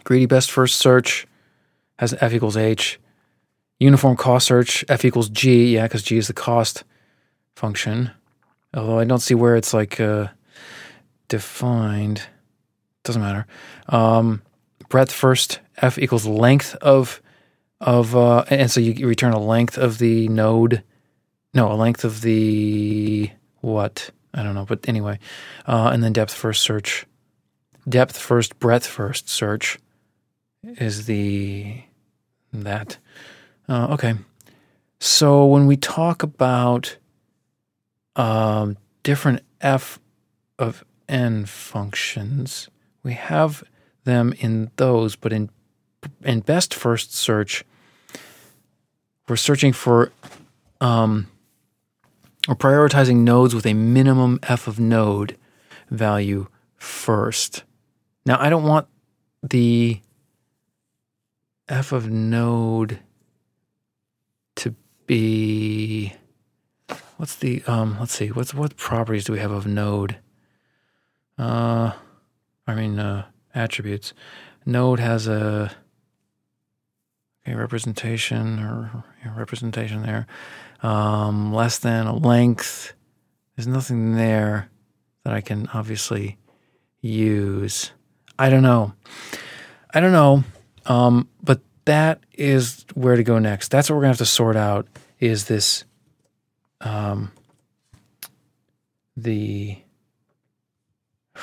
Greedy 0.07 0.27
best 0.27 0.53
first 0.53 0.77
search 0.77 1.27
has 1.99 2.15
F 2.21 2.33
equals 2.33 2.57
H. 2.57 3.01
Uniform 3.81 4.17
cost 4.17 4.47
search, 4.47 4.85
F 4.89 5.05
equals 5.05 5.29
G, 5.29 5.75
yeah, 5.75 5.83
because 5.83 6.05
G 6.05 6.17
is 6.17 6.29
the 6.29 6.33
cost 6.33 6.85
function. 7.57 8.13
Although 8.73 9.01
I 9.01 9.05
don't 9.05 9.19
see 9.19 9.35
where 9.35 9.57
it's 9.57 9.75
like 9.75 10.01
uh, 10.01 10.29
defined. 11.27 12.23
Doesn't 13.03 13.21
matter. 13.21 13.49
Um, 13.89 14.43
breadth 14.89 15.11
first. 15.11 15.59
F 15.79 15.99
equals 15.99 16.25
length 16.25 16.77
of 16.77 17.21
of 17.81 18.15
uh, 18.15 18.45
and 18.49 18.71
so 18.71 18.79
you 18.79 19.09
return 19.09 19.33
a 19.33 19.41
length 19.41 19.77
of 19.77 19.99
the 19.99 20.29
node. 20.29 20.85
No, 21.53 21.73
a 21.73 21.75
length 21.75 22.05
of 22.05 22.21
the 22.21 23.29
what? 23.61 24.11
I 24.33 24.45
don't 24.45 24.55
know, 24.55 24.67
but 24.67 24.89
anyway. 24.89 25.19
Uh, 25.67 25.91
and 25.93 26.05
then 26.05 26.13
depth 26.13 26.33
first 26.33 26.63
search. 26.63 27.07
Depth 27.89 28.17
first, 28.17 28.61
breadth 28.61 28.87
first 28.87 29.29
search 29.29 29.81
is 30.63 31.07
the 31.07 31.83
that. 32.53 32.99
Uh, 33.69 33.89
okay. 33.91 34.15
So 34.99 35.45
when 35.47 35.67
we 35.67 35.77
talk 35.77 36.23
about 36.23 36.97
um, 38.17 38.77
different 39.03 39.43
f 39.61 40.01
of 40.59 40.85
n 41.09 41.45
functions. 41.47 42.69
We 43.03 43.13
have 43.13 43.63
them 44.05 44.33
in 44.39 44.71
those, 44.77 45.17
but 45.17 45.33
in 45.33 45.51
in 46.25 46.41
best 46.41 46.75
first 46.75 47.15
search, 47.15 47.65
we're 49.29 49.37
searching 49.37 49.73
for 49.73 50.11
um, 50.81 51.29
we're 52.49 52.55
prioritizing 52.55 53.19
nodes 53.19 53.55
with 53.55 53.67
a 53.67 53.75
minimum 53.75 54.39
f 54.43 54.67
of 54.67 54.81
node 54.81 55.37
value 55.91 56.49
first. 56.77 57.65
Now 58.25 58.39
I 58.41 58.51
don't 58.51 58.65
want 58.65 58.89
the 59.43 60.01
f 61.69 61.93
of 61.93 62.09
node 62.09 63.01
to 64.55 64.75
be 65.07 66.13
what's 67.17 67.37
the 67.37 67.63
um 67.67 67.97
let's 67.99 68.13
see 68.13 68.29
what's 68.29 68.55
what 68.55 68.77
properties 68.77 69.25
do 69.25 69.33
we 69.33 69.39
have 69.39 69.51
of 69.51 69.67
node? 69.67 70.19
Uh 71.39 71.93
i 72.67 72.75
mean 72.75 72.99
uh 72.99 73.27
attributes. 73.55 74.13
Node 74.65 75.01
has 75.01 75.29
a 75.29 75.73
representation 77.47 78.59
or 78.59 79.05
representation 79.37 80.03
there. 80.03 80.27
Um 80.83 81.53
less 81.53 81.79
than 81.79 82.07
a 82.07 82.15
length. 82.15 82.93
There's 83.57 83.67
nothing 83.67 84.17
there 84.17 84.71
that 85.25 85.33
i 85.33 85.41
can 85.41 85.69
obviously 85.75 86.39
use. 87.01 87.91
I 88.39 88.51
don't 88.51 88.63
know. 88.63 88.93
I 89.93 90.01
don't 90.01 90.13
know 90.13 90.45
um 90.87 91.29
but 91.43 91.61
that 91.85 92.21
is 92.35 92.85
where 92.95 93.17
to 93.17 93.23
go 93.23 93.39
next 93.39 93.69
that's 93.69 93.89
what 93.89 93.97
we're 93.97 94.03
gonna 94.03 94.11
have 94.11 94.19
to 94.19 94.27
sort 94.27 94.57
out 94.57 94.87
is 95.21 95.47
this 95.47 95.85
um, 96.81 97.33
the 99.17 99.79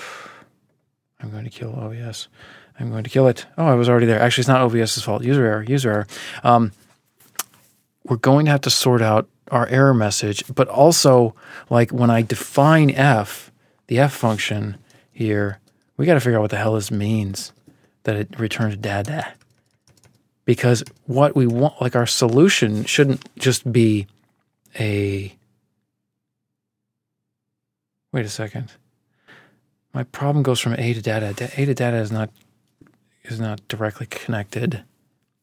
I'm 1.21 1.32
going 1.32 1.45
to 1.45 1.49
kill 1.49 1.73
OBS. 1.73 2.27
I'm 2.79 2.89
going 2.91 3.03
to 3.03 3.10
kill 3.10 3.27
it. 3.27 3.45
Oh, 3.58 3.65
I 3.65 3.75
was 3.75 3.88
already 3.88 4.06
there. 4.08 4.19
Actually, 4.19 4.41
it's 4.41 4.47
not 4.49 4.62
OBS's 4.62 5.03
fault. 5.03 5.23
User 5.23 5.45
error. 5.45 5.63
User 5.63 5.91
error. 5.91 6.08
Um, 6.43 6.71
we're 8.03 8.17
going 8.17 8.45
to 8.45 8.51
have 8.51 8.62
to 8.62 8.69
sort 8.69 9.01
out 9.01 9.29
our 9.49 9.67
error 9.67 9.93
message, 9.93 10.43
but 10.53 10.67
also 10.67 11.34
like 11.69 11.91
when 11.91 12.10
I 12.10 12.23
define 12.23 12.89
f, 12.91 13.51
the 13.88 13.99
f 13.99 14.13
function 14.13 14.77
here, 15.12 15.60
we 15.95 16.06
got 16.06 16.15
to 16.15 16.19
figure 16.19 16.39
out 16.39 16.41
what 16.41 16.51
the 16.51 16.58
hell 16.58 16.73
this 16.73 16.91
means 16.91 17.53
that 18.04 18.16
it 18.16 18.39
returns 18.39 18.78
dada. 18.78 19.34
Because 20.46 20.84
what 21.06 21.36
we 21.36 21.48
want, 21.48 21.82
like 21.82 21.96
our 21.96 22.06
solution, 22.06 22.84
shouldn't 22.86 23.24
just 23.38 23.72
be 23.72 24.08
a. 24.80 25.36
Wait 28.12 28.26
a 28.26 28.30
second. 28.30 28.72
My 29.94 30.04
problem 30.04 30.44
goes 30.44 30.60
from 30.60 30.74
A 30.74 30.94
to 30.94 31.02
data. 31.02 31.30
A 31.58 31.66
to 31.66 31.74
data 31.74 31.98
is 31.98 32.12
not 32.12 32.30
is 33.24 33.39
not 33.39 33.66
directly 33.68 34.06
connected. 34.08 34.84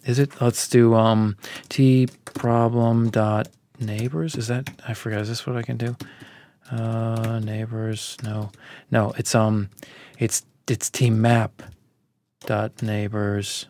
Is 0.04 0.18
it? 0.18 0.40
Let's 0.40 0.68
do 0.68 0.94
um 0.94 1.36
t 1.68 2.08
problem 2.24 3.10
dot 3.10 3.48
neighbors. 3.78 4.34
Is 4.36 4.48
that 4.48 4.68
I 4.86 4.94
forgot. 4.94 5.22
Is 5.22 5.28
this 5.28 5.46
what 5.46 5.56
I 5.56 5.62
can 5.62 5.76
do? 5.76 5.96
Uh, 6.70 7.40
neighbors. 7.40 8.16
No, 8.22 8.50
no. 8.90 9.12
It's 9.16 9.34
um, 9.34 9.70
it's 10.18 10.44
it's 10.68 10.90
t 10.90 11.10
map 11.10 11.62
dot 12.46 12.82
neighbors. 12.82 13.66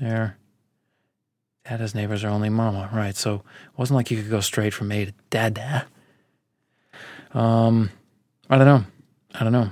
There. 0.00 0.36
Dada's 1.64 1.94
neighbors 1.94 2.24
are 2.24 2.28
only 2.28 2.50
mama, 2.50 2.90
right? 2.92 3.16
So 3.16 3.36
it 3.36 3.78
wasn't 3.78 3.96
like 3.96 4.10
you 4.10 4.20
could 4.20 4.30
go 4.30 4.40
straight 4.40 4.74
from 4.74 4.92
A 4.92 5.06
to 5.06 5.14
Dada. 5.30 5.86
Um, 7.32 7.90
I 8.50 8.58
don't 8.58 8.66
know. 8.66 8.84
I 9.34 9.44
don't 9.44 9.52
know. 9.52 9.70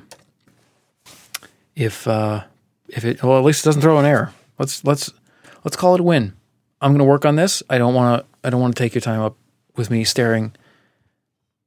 If 1.77 2.09
uh, 2.09 2.45
if 2.89 3.05
it 3.05 3.23
well, 3.23 3.39
at 3.39 3.45
least 3.45 3.65
it 3.65 3.69
doesn't 3.69 3.83
throw 3.83 3.99
an 3.99 4.07
error. 4.07 4.33
Let's 4.59 4.85
let's 4.85 5.13
let's 5.65 5.77
call 5.77 5.95
it 5.95 6.01
a 6.01 6.05
win. 6.05 6.35
I'm 6.81 6.93
going 6.93 6.99
to 6.99 7.05
work 7.05 7.25
on 7.25 7.37
this. 7.37 7.63
I 7.69 7.79
don't 7.79 7.95
want 7.95 8.23
to. 8.23 8.27
I 8.45 8.51
don't 8.51 8.61
want 8.61 8.75
to 8.75 8.83
take 8.83 8.95
your 8.95 9.01
time 9.01 9.21
up 9.21 9.37
with 9.77 9.91
me 9.91 10.05
staring, 10.05 10.55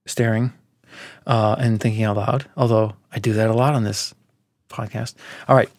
staring, 0.05 0.53
uh, 1.25 1.55
and 1.59 1.79
thinking 1.79 2.03
out 2.03 2.17
loud. 2.17 2.45
Although 2.57 2.93
I 3.11 3.19
do 3.19 3.33
that 3.33 3.49
a 3.49 3.53
lot 3.53 3.73
on 3.73 3.83
this 3.83 4.13
podcast. 4.69 5.15
All 5.47 5.55
right. 5.55 5.69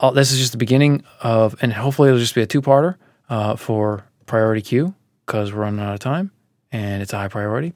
All, 0.00 0.12
this 0.12 0.32
is 0.32 0.38
just 0.38 0.52
the 0.52 0.58
beginning 0.58 1.04
of, 1.22 1.54
and 1.62 1.72
hopefully 1.72 2.08
it'll 2.08 2.18
just 2.20 2.34
be 2.34 2.42
a 2.42 2.46
two-parter 2.46 2.96
uh, 3.28 3.56
for 3.56 4.04
priority 4.26 4.60
queue 4.62 4.94
because 5.24 5.52
we're 5.52 5.60
running 5.60 5.80
out 5.80 5.94
of 5.94 6.00
time 6.00 6.30
and 6.72 7.02
it's 7.02 7.12
a 7.12 7.16
high 7.18 7.28
priority. 7.28 7.72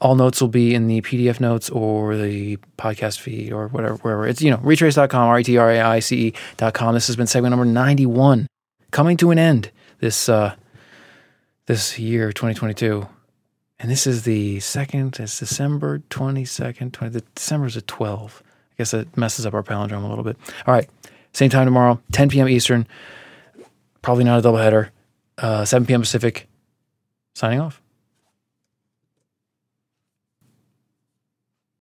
all 0.00 0.14
notes 0.14 0.40
will 0.40 0.48
be 0.48 0.74
in 0.74 0.86
the 0.86 1.00
PDF 1.02 1.40
notes 1.40 1.68
or 1.70 2.16
the 2.16 2.56
podcast 2.78 3.18
feed 3.18 3.52
or 3.52 3.68
whatever, 3.68 3.96
wherever. 3.96 4.26
It's, 4.26 4.40
you 4.40 4.50
know, 4.50 4.58
retraice.com, 4.58 5.28
R 5.28 5.40
E 5.40 5.44
T 5.44 5.56
R 5.58 5.70
A 5.70 5.80
I 5.80 5.98
C 5.98 6.28
E.com. 6.28 6.94
This 6.94 7.08
has 7.08 7.16
been 7.16 7.26
segment 7.26 7.50
number 7.50 7.64
91, 7.64 8.46
coming 8.90 9.16
to 9.18 9.30
an 9.30 9.38
end 9.38 9.70
this, 9.98 10.28
uh, 10.28 10.54
this 11.66 11.98
year, 11.98 12.32
2022. 12.32 13.08
And 13.80 13.90
this 13.90 14.06
is 14.06 14.24
the 14.24 14.58
second, 14.60 15.18
it's 15.20 15.38
December 15.38 16.00
22nd, 16.10 16.92
20, 16.92 17.12
the 17.12 17.20
December's 17.34 17.76
at 17.76 17.86
12. 17.86 18.42
I 18.44 18.74
guess 18.76 18.92
it 18.92 19.16
messes 19.16 19.46
up 19.46 19.54
our 19.54 19.62
palindrome 19.62 20.04
a 20.04 20.08
little 20.08 20.24
bit. 20.24 20.36
All 20.66 20.74
right. 20.74 20.88
Same 21.32 21.50
time 21.50 21.66
tomorrow, 21.66 22.00
10 22.12 22.30
p.m. 22.30 22.48
Eastern. 22.48 22.86
Probably 24.02 24.24
not 24.24 24.44
a 24.44 24.48
doubleheader. 24.48 24.88
Uh, 25.36 25.64
7 25.64 25.86
p.m. 25.86 26.00
Pacific. 26.00 26.48
Signing 27.34 27.60
off. 27.60 27.80